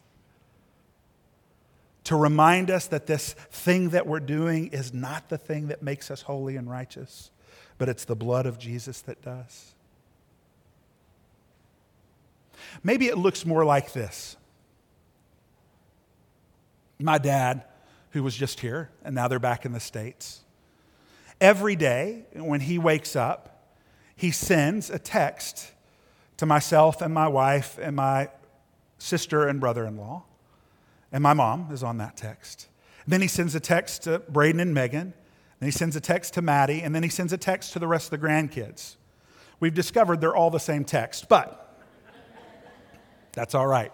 To 2.05 2.15
remind 2.15 2.71
us 2.71 2.87
that 2.87 3.05
this 3.05 3.33
thing 3.33 3.89
that 3.89 4.07
we're 4.07 4.19
doing 4.19 4.67
is 4.67 4.93
not 4.93 5.29
the 5.29 5.37
thing 5.37 5.67
that 5.67 5.83
makes 5.83 6.09
us 6.09 6.23
holy 6.23 6.55
and 6.55 6.69
righteous, 6.69 7.31
but 7.77 7.89
it's 7.89 8.05
the 8.05 8.15
blood 8.15 8.45
of 8.45 8.57
Jesus 8.57 9.01
that 9.01 9.21
does. 9.21 9.73
Maybe 12.83 13.07
it 13.07 13.17
looks 13.17 13.45
more 13.45 13.65
like 13.65 13.93
this. 13.93 14.35
My 16.99 17.17
dad 17.17 17.65
who 18.11 18.23
was 18.23 18.35
just 18.35 18.59
here, 18.59 18.89
and 19.03 19.15
now 19.15 19.27
they're 19.27 19.39
back 19.39 19.65
in 19.65 19.71
the 19.71 19.79
States. 19.79 20.41
Every 21.39 21.75
day 21.75 22.25
when 22.35 22.59
he 22.59 22.77
wakes 22.77 23.15
up, 23.15 23.63
he 24.15 24.31
sends 24.31 24.89
a 24.89 24.99
text 24.99 25.71
to 26.37 26.45
myself 26.45 27.01
and 27.01 27.13
my 27.13 27.27
wife 27.27 27.79
and 27.81 27.95
my 27.95 28.29
sister 28.99 29.47
and 29.47 29.59
brother 29.59 29.85
in 29.85 29.97
law. 29.97 30.23
And 31.11 31.21
my 31.21 31.33
mom 31.33 31.69
is 31.71 31.83
on 31.83 31.97
that 31.97 32.15
text. 32.15 32.67
Then 33.07 33.21
he 33.21 33.27
sends 33.27 33.55
a 33.55 33.59
text 33.59 34.03
to 34.03 34.19
Braden 34.19 34.59
and 34.59 34.73
Megan. 34.73 35.13
Then 35.59 35.67
he 35.67 35.71
sends 35.71 35.95
a 35.95 36.01
text 36.01 36.33
to 36.35 36.41
Maddie. 36.41 36.81
And 36.81 36.95
then 36.95 37.03
he 37.03 37.09
sends 37.09 37.33
a 37.33 37.37
text 37.37 37.73
to 37.73 37.79
the 37.79 37.87
rest 37.87 38.11
of 38.11 38.19
the 38.19 38.25
grandkids. 38.25 38.95
We've 39.59 39.73
discovered 39.73 40.21
they're 40.21 40.35
all 40.35 40.49
the 40.49 40.59
same 40.59 40.85
text, 40.85 41.29
but 41.29 41.79
that's 43.33 43.53
all 43.53 43.67
right. 43.67 43.91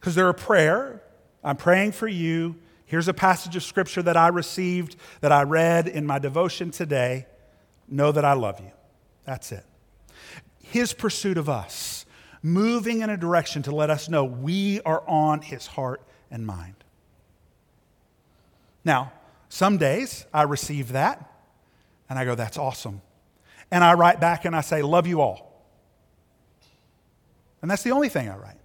Because 0.00 0.14
they're 0.14 0.28
a 0.28 0.34
prayer. 0.34 1.02
I'm 1.42 1.56
praying 1.56 1.92
for 1.92 2.08
you 2.08 2.56
Here's 2.86 3.08
a 3.08 3.14
passage 3.14 3.56
of 3.56 3.62
scripture 3.62 4.02
that 4.02 4.16
I 4.16 4.28
received, 4.28 4.96
that 5.20 5.32
I 5.32 5.42
read 5.42 5.88
in 5.88 6.06
my 6.06 6.18
devotion 6.18 6.70
today. 6.70 7.26
Know 7.88 8.12
that 8.12 8.24
I 8.24 8.34
love 8.34 8.60
you. 8.60 8.70
That's 9.24 9.52
it. 9.52 9.64
His 10.62 10.92
pursuit 10.92 11.38
of 11.38 11.48
us, 11.48 12.03
moving 12.44 13.00
in 13.00 13.08
a 13.08 13.16
direction 13.16 13.62
to 13.62 13.74
let 13.74 13.88
us 13.88 14.08
know 14.08 14.22
we 14.22 14.80
are 14.82 15.02
on 15.08 15.40
his 15.40 15.66
heart 15.66 16.02
and 16.30 16.46
mind. 16.46 16.74
Now, 18.84 19.12
some 19.48 19.78
days 19.78 20.26
I 20.32 20.42
receive 20.42 20.92
that 20.92 21.32
and 22.10 22.18
I 22.18 22.26
go, 22.26 22.34
that's 22.34 22.58
awesome. 22.58 23.00
And 23.70 23.82
I 23.82 23.94
write 23.94 24.20
back 24.20 24.44
and 24.44 24.54
I 24.54 24.60
say, 24.60 24.82
love 24.82 25.06
you 25.06 25.22
all. 25.22 25.50
And 27.62 27.70
that's 27.70 27.82
the 27.82 27.92
only 27.92 28.10
thing 28.10 28.28
I 28.28 28.36
write. 28.36 28.58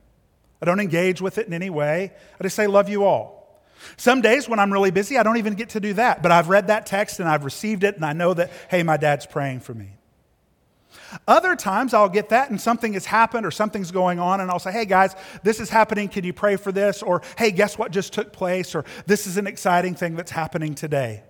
I 0.62 0.66
don't 0.66 0.82
engage 0.82 1.22
with 1.22 1.38
it 1.38 1.48
in 1.48 1.54
any 1.54 1.70
way. 1.70 2.12
I 2.38 2.44
just 2.44 2.58
say, 2.58 2.68
love 2.68 2.90
you 2.90 3.06
all. 3.06 3.64
Some 3.96 4.20
days 4.20 4.50
when 4.50 4.60
I'm 4.60 4.74
really 4.74 4.92
busy, 4.92 5.18
I 5.18 5.24
don't 5.24 5.38
even 5.38 5.54
get 5.54 5.70
to 5.70 5.80
do 5.80 5.94
that. 5.94 6.22
But 6.22 6.34
I've 6.34 6.50
read 6.50 6.68
that 6.68 6.86
text 6.86 7.22
and 7.22 7.30
I've 7.30 7.46
received 7.46 7.86
it, 7.86 7.96
and 7.96 8.04
I 8.04 8.12
know 8.12 8.34
that, 8.34 8.52
hey, 8.70 8.84
my 8.84 8.98
dad's 8.98 9.26
praying 9.26 9.62
for 9.62 9.74
me. 9.74 9.92
Other 11.28 11.56
times 11.56 11.94
I'll 11.94 12.10
get 12.10 12.30
that 12.30 12.50
and 12.50 12.60
something 12.60 12.94
has 12.94 13.06
happened 13.06 13.46
or 13.46 13.52
something's 13.52 13.92
going 13.92 14.20
on, 14.20 14.42
and 14.42 14.50
I'll 14.52 14.60
say, 14.60 14.72
hey 14.72 14.86
guys, 14.86 15.16
this 15.44 15.60
is 15.60 15.70
happening. 15.70 16.10
Can 16.10 16.24
you 16.24 16.34
pray 16.34 16.56
for 16.56 16.72
this? 16.72 17.02
Or 17.02 17.22
hey, 17.38 17.52
guess 17.52 17.78
what 17.78 17.92
just 17.92 18.14
took 18.14 18.34
place? 18.34 18.76
Or 18.76 18.86
this 19.06 19.28
is 19.28 19.38
an 19.38 19.48
exciting 19.48 19.96
thing 19.96 20.16
that's 20.16 20.32
happening 20.32 20.76
today. 20.76 21.24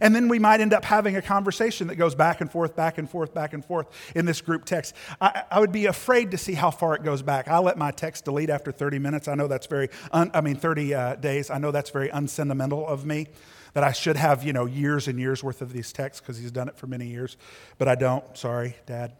And 0.00 0.14
then 0.14 0.28
we 0.28 0.38
might 0.38 0.60
end 0.60 0.72
up 0.72 0.84
having 0.84 1.16
a 1.16 1.22
conversation 1.22 1.88
that 1.88 1.96
goes 1.96 2.14
back 2.14 2.40
and 2.40 2.50
forth, 2.50 2.76
back 2.76 2.98
and 2.98 3.10
forth, 3.10 3.34
back 3.34 3.54
and 3.54 3.64
forth 3.64 3.86
in 4.14 4.26
this 4.26 4.40
group 4.40 4.64
text. 4.64 4.94
I, 5.20 5.42
I 5.50 5.60
would 5.60 5.72
be 5.72 5.86
afraid 5.86 6.30
to 6.32 6.38
see 6.38 6.54
how 6.54 6.70
far 6.70 6.94
it 6.94 7.02
goes 7.02 7.22
back. 7.22 7.48
I 7.48 7.58
let 7.58 7.76
my 7.76 7.90
text 7.90 8.24
delete 8.24 8.50
after 8.50 8.70
30 8.70 8.98
minutes. 8.98 9.28
I 9.28 9.34
know 9.34 9.48
that's 9.48 9.66
very, 9.66 9.88
un, 10.12 10.30
I 10.34 10.40
mean, 10.40 10.56
30 10.56 10.94
uh, 10.94 11.14
days. 11.16 11.50
I 11.50 11.58
know 11.58 11.70
that's 11.70 11.90
very 11.90 12.08
unsentimental 12.10 12.86
of 12.86 13.04
me. 13.04 13.28
That 13.74 13.84
I 13.84 13.92
should 13.92 14.16
have, 14.16 14.42
you 14.42 14.52
know, 14.52 14.66
years 14.66 15.06
and 15.08 15.18
years 15.18 15.44
worth 15.44 15.62
of 15.62 15.72
these 15.72 15.92
texts 15.92 16.20
because 16.20 16.38
he's 16.38 16.50
done 16.50 16.68
it 16.68 16.76
for 16.76 16.86
many 16.86 17.06
years. 17.06 17.36
But 17.78 17.88
I 17.88 17.94
don't. 17.94 18.36
Sorry, 18.36 18.76
Dad. 18.86 19.12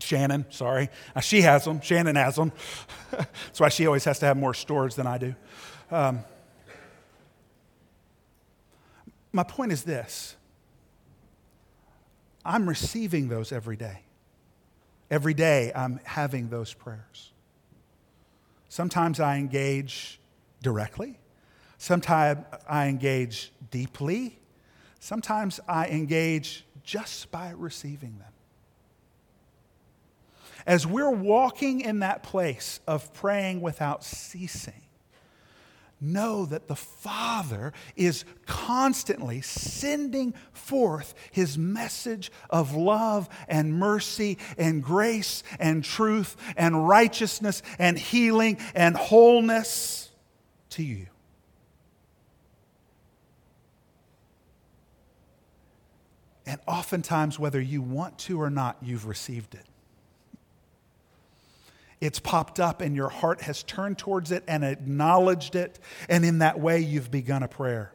Shannon, 0.00 0.46
sorry. 0.50 0.90
Uh, 1.14 1.20
she 1.20 1.42
has 1.42 1.64
them. 1.64 1.80
Shannon 1.80 2.16
has 2.16 2.34
them. 2.36 2.52
That's 3.10 3.60
why 3.60 3.68
she 3.68 3.86
always 3.86 4.04
has 4.04 4.18
to 4.18 4.26
have 4.26 4.36
more 4.36 4.52
storage 4.52 4.96
than 4.96 5.06
I 5.06 5.18
do. 5.18 5.34
Um, 5.90 6.24
my 9.32 9.44
point 9.44 9.72
is 9.72 9.84
this 9.84 10.36
I'm 12.44 12.68
receiving 12.68 13.28
those 13.28 13.52
every 13.52 13.76
day. 13.76 14.00
Every 15.10 15.34
day 15.34 15.72
I'm 15.74 16.00
having 16.04 16.48
those 16.48 16.72
prayers. 16.72 17.32
Sometimes 18.68 19.20
I 19.20 19.36
engage 19.36 20.18
directly, 20.62 21.18
sometimes 21.82 22.44
I 22.68 22.86
engage 22.86 23.50
deeply, 23.72 24.38
sometimes 25.00 25.58
I 25.66 25.88
engage 25.88 26.64
just 26.84 27.32
by 27.32 27.52
receiving 27.56 28.18
them. 28.18 28.32
As 30.64 30.86
we're 30.86 31.10
walking 31.10 31.80
in 31.80 31.98
that 31.98 32.22
place 32.22 32.78
of 32.86 33.12
praying 33.12 33.62
without 33.62 34.04
ceasing, 34.04 34.84
know 36.00 36.46
that 36.46 36.68
the 36.68 36.76
Father 36.76 37.72
is 37.96 38.24
constantly 38.46 39.40
sending 39.40 40.34
forth 40.52 41.14
his 41.32 41.58
message 41.58 42.30
of 42.48 42.76
love 42.76 43.28
and 43.48 43.74
mercy 43.74 44.38
and 44.56 44.84
grace 44.84 45.42
and 45.58 45.82
truth 45.82 46.36
and 46.56 46.86
righteousness 46.86 47.60
and 47.80 47.98
healing 47.98 48.56
and 48.72 48.96
wholeness 48.96 50.10
to 50.70 50.84
you. 50.84 51.08
And 56.52 56.60
oftentimes, 56.66 57.38
whether 57.38 57.58
you 57.58 57.80
want 57.80 58.18
to 58.18 58.38
or 58.38 58.50
not, 58.50 58.76
you've 58.82 59.06
received 59.06 59.54
it. 59.54 59.64
It's 61.98 62.20
popped 62.20 62.60
up 62.60 62.82
and 62.82 62.94
your 62.94 63.08
heart 63.08 63.40
has 63.40 63.62
turned 63.62 63.96
towards 63.96 64.30
it 64.30 64.44
and 64.46 64.62
acknowledged 64.62 65.56
it, 65.56 65.78
and 66.10 66.26
in 66.26 66.40
that 66.40 66.60
way, 66.60 66.80
you've 66.80 67.10
begun 67.10 67.42
a 67.42 67.48
prayer. 67.48 67.94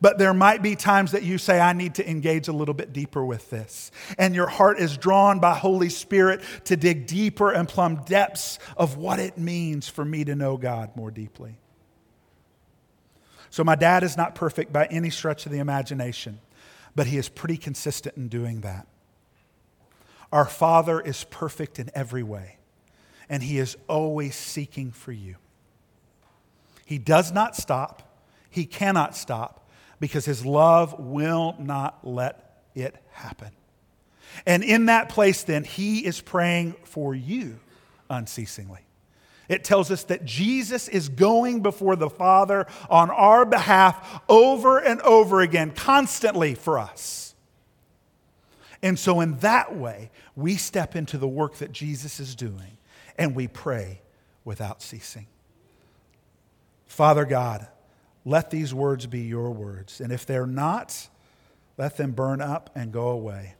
But 0.00 0.16
there 0.16 0.32
might 0.32 0.62
be 0.62 0.74
times 0.74 1.12
that 1.12 1.22
you 1.22 1.36
say, 1.36 1.60
I 1.60 1.74
need 1.74 1.96
to 1.96 2.10
engage 2.10 2.48
a 2.48 2.52
little 2.54 2.72
bit 2.72 2.94
deeper 2.94 3.22
with 3.22 3.50
this. 3.50 3.90
And 4.16 4.34
your 4.34 4.46
heart 4.46 4.78
is 4.78 4.96
drawn 4.96 5.40
by 5.40 5.56
Holy 5.56 5.90
Spirit 5.90 6.40
to 6.64 6.78
dig 6.78 7.06
deeper 7.06 7.50
and 7.50 7.68
plumb 7.68 8.04
depths 8.06 8.58
of 8.78 8.96
what 8.96 9.18
it 9.18 9.36
means 9.36 9.86
for 9.86 10.02
me 10.02 10.24
to 10.24 10.34
know 10.34 10.56
God 10.56 10.96
more 10.96 11.10
deeply. 11.10 11.58
So, 13.54 13.62
my 13.62 13.76
dad 13.76 14.02
is 14.02 14.16
not 14.16 14.34
perfect 14.34 14.72
by 14.72 14.86
any 14.86 15.10
stretch 15.10 15.46
of 15.46 15.52
the 15.52 15.60
imagination, 15.60 16.40
but 16.94 17.06
he 17.06 17.18
is 17.18 17.28
pretty 17.28 17.56
consistent 17.56 18.16
in 18.16 18.28
doing 18.28 18.60
that. 18.60 18.86
Our 20.34 20.46
Father 20.46 21.00
is 21.00 21.24
perfect 21.30 21.78
in 21.78 21.90
every 21.94 22.24
way, 22.24 22.56
and 23.28 23.40
He 23.40 23.58
is 23.58 23.76
always 23.88 24.34
seeking 24.34 24.90
for 24.90 25.12
you. 25.12 25.36
He 26.84 26.98
does 26.98 27.30
not 27.30 27.54
stop, 27.54 28.18
He 28.50 28.66
cannot 28.66 29.16
stop, 29.16 29.70
because 30.00 30.24
His 30.24 30.44
love 30.44 30.98
will 30.98 31.54
not 31.60 32.04
let 32.04 32.62
it 32.74 32.96
happen. 33.12 33.50
And 34.44 34.64
in 34.64 34.86
that 34.86 35.08
place, 35.08 35.44
then, 35.44 35.62
He 35.62 36.04
is 36.04 36.20
praying 36.20 36.74
for 36.82 37.14
you 37.14 37.60
unceasingly. 38.10 38.80
It 39.48 39.64
tells 39.64 39.90
us 39.90 40.04
that 40.04 40.24
Jesus 40.24 40.88
is 40.88 41.08
going 41.08 41.62
before 41.62 41.96
the 41.96 42.10
Father 42.10 42.66
on 42.88 43.10
our 43.10 43.44
behalf 43.44 44.22
over 44.28 44.78
and 44.78 45.00
over 45.02 45.40
again, 45.40 45.70
constantly 45.70 46.54
for 46.54 46.78
us. 46.78 47.34
And 48.82 48.98
so, 48.98 49.20
in 49.20 49.38
that 49.38 49.74
way, 49.74 50.10
we 50.36 50.56
step 50.56 50.94
into 50.96 51.18
the 51.18 51.28
work 51.28 51.56
that 51.56 51.72
Jesus 51.72 52.20
is 52.20 52.34
doing 52.34 52.78
and 53.16 53.34
we 53.34 53.48
pray 53.48 54.00
without 54.44 54.82
ceasing. 54.82 55.26
Father 56.86 57.24
God, 57.24 57.66
let 58.24 58.50
these 58.50 58.72
words 58.72 59.06
be 59.06 59.22
your 59.22 59.50
words. 59.50 60.00
And 60.00 60.12
if 60.12 60.26
they're 60.26 60.46
not, 60.46 61.08
let 61.76 61.96
them 61.96 62.12
burn 62.12 62.40
up 62.40 62.70
and 62.74 62.92
go 62.92 63.08
away. 63.08 63.54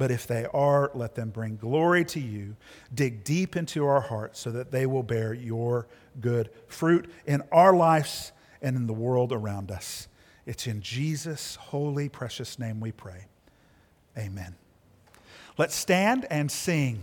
But 0.00 0.10
if 0.10 0.26
they 0.26 0.46
are, 0.54 0.90
let 0.94 1.14
them 1.14 1.28
bring 1.28 1.56
glory 1.56 2.06
to 2.06 2.20
you. 2.20 2.56
Dig 2.94 3.22
deep 3.22 3.54
into 3.54 3.84
our 3.84 4.00
hearts 4.00 4.40
so 4.40 4.50
that 4.52 4.70
they 4.70 4.86
will 4.86 5.02
bear 5.02 5.34
your 5.34 5.88
good 6.22 6.48
fruit 6.68 7.12
in 7.26 7.42
our 7.52 7.76
lives 7.76 8.32
and 8.62 8.76
in 8.76 8.86
the 8.86 8.94
world 8.94 9.30
around 9.30 9.70
us. 9.70 10.08
It's 10.46 10.66
in 10.66 10.80
Jesus' 10.80 11.56
holy, 11.56 12.08
precious 12.08 12.58
name 12.58 12.80
we 12.80 12.92
pray. 12.92 13.26
Amen. 14.16 14.54
Let's 15.58 15.74
stand 15.74 16.26
and 16.30 16.50
sing. 16.50 16.98